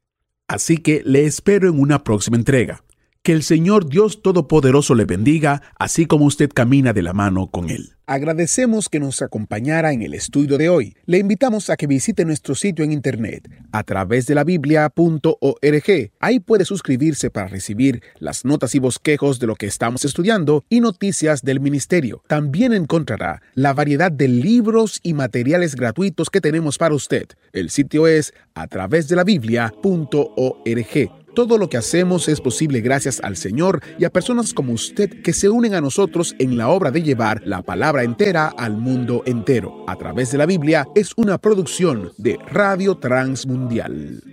Así 0.48 0.78
que 0.78 1.02
le 1.04 1.26
espero 1.26 1.70
en 1.70 1.80
una 1.80 2.04
próxima 2.04 2.38
entrega. 2.38 2.84
Que 3.28 3.34
el 3.34 3.44
Señor 3.44 3.90
Dios 3.90 4.22
Todopoderoso 4.22 4.96
le 4.96 5.04
bendiga, 5.04 5.62
así 5.78 6.06
como 6.06 6.24
usted 6.24 6.50
camina 6.50 6.94
de 6.94 7.02
la 7.02 7.12
mano 7.12 7.52
con 7.52 7.70
Él. 7.70 7.90
Agradecemos 8.06 8.88
que 8.88 9.02
nos 9.02 9.22
acompañara 9.22 9.92
en 9.92 10.02
el 10.02 10.14
estudio 10.14 10.58
de 10.58 10.70
hoy. 10.70 10.96
Le 11.06 11.18
invitamos 11.18 11.70
a 11.70 11.76
que 11.76 11.88
visite 11.88 12.24
nuestro 12.24 12.56
sitio 12.56 12.86
en 12.86 12.94
internet 12.94 13.52
a 13.74 13.84
través 13.84 14.28
de 14.28 14.36
la 14.36 14.46
biblia.org. 14.46 16.12
Ahí 16.22 16.40
puede 16.40 16.64
suscribirse 16.64 17.30
para 17.30 17.48
recibir 17.48 18.02
las 18.18 18.46
notas 18.46 18.76
y 18.76 18.80
bosquejos 18.80 19.40
de 19.40 19.48
lo 19.48 19.58
que 19.58 19.66
estamos 19.66 20.06
estudiando 20.06 20.64
y 20.70 20.80
noticias 20.80 21.42
del 21.42 21.60
ministerio. 21.60 22.24
También 22.28 22.72
encontrará 22.72 23.42
la 23.56 23.74
variedad 23.74 24.10
de 24.10 24.30
libros 24.30 25.02
y 25.04 25.14
materiales 25.14 25.76
gratuitos 25.76 26.30
que 26.30 26.40
tenemos 26.40 26.78
para 26.78 26.96
usted. 26.96 27.28
El 27.52 27.72
sitio 27.72 28.08
es 28.08 28.34
a 28.54 28.68
través 28.68 29.10
de 29.10 29.18
la 29.18 29.26
biblia.org. 29.26 31.27
Todo 31.38 31.60
lo 31.60 31.70
que 31.70 31.78
hacemos 31.78 32.28
es 32.30 32.42
posible 32.42 32.82
gracias 32.82 33.20
al 33.24 33.38
Señor 33.38 33.84
y 34.00 34.06
a 34.06 34.10
personas 34.10 34.56
como 34.56 34.74
usted 34.74 35.22
que 35.22 35.34
se 35.34 35.50
unen 35.50 35.76
a 35.76 35.82
nosotros 35.82 36.36
en 36.40 36.58
la 36.58 36.70
obra 36.70 36.90
de 36.90 37.04
llevar 37.04 37.44
la 37.46 37.62
palabra 37.62 38.02
entera 38.02 38.48
al 38.48 38.76
mundo 38.76 39.22
entero. 39.28 39.86
A 39.88 39.96
través 39.98 40.32
de 40.32 40.40
la 40.40 40.48
Biblia 40.48 40.88
es 40.96 41.12
una 41.16 41.38
producción 41.38 42.12
de 42.18 42.40
Radio 42.48 42.98
Transmundial. 42.98 44.24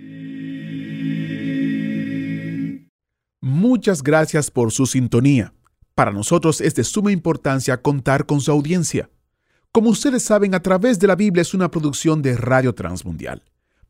Muchas 3.39 4.01
gracias 4.01 4.49
por 4.49 4.71
su 4.71 4.87
sintonía. 4.87 5.53
Para 5.93 6.11
nosotros 6.11 6.59
es 6.59 6.73
de 6.73 6.83
suma 6.83 7.11
importancia 7.11 7.79
contar 7.83 8.25
con 8.25 8.41
su 8.41 8.49
audiencia. 8.49 9.11
Como 9.71 9.91
ustedes 9.91 10.23
saben, 10.23 10.55
a 10.55 10.63
través 10.63 10.97
de 10.97 11.05
la 11.05 11.15
Biblia 11.15 11.43
es 11.43 11.53
una 11.53 11.69
producción 11.69 12.23
de 12.23 12.35
Radio 12.35 12.73
Transmundial. 12.73 13.43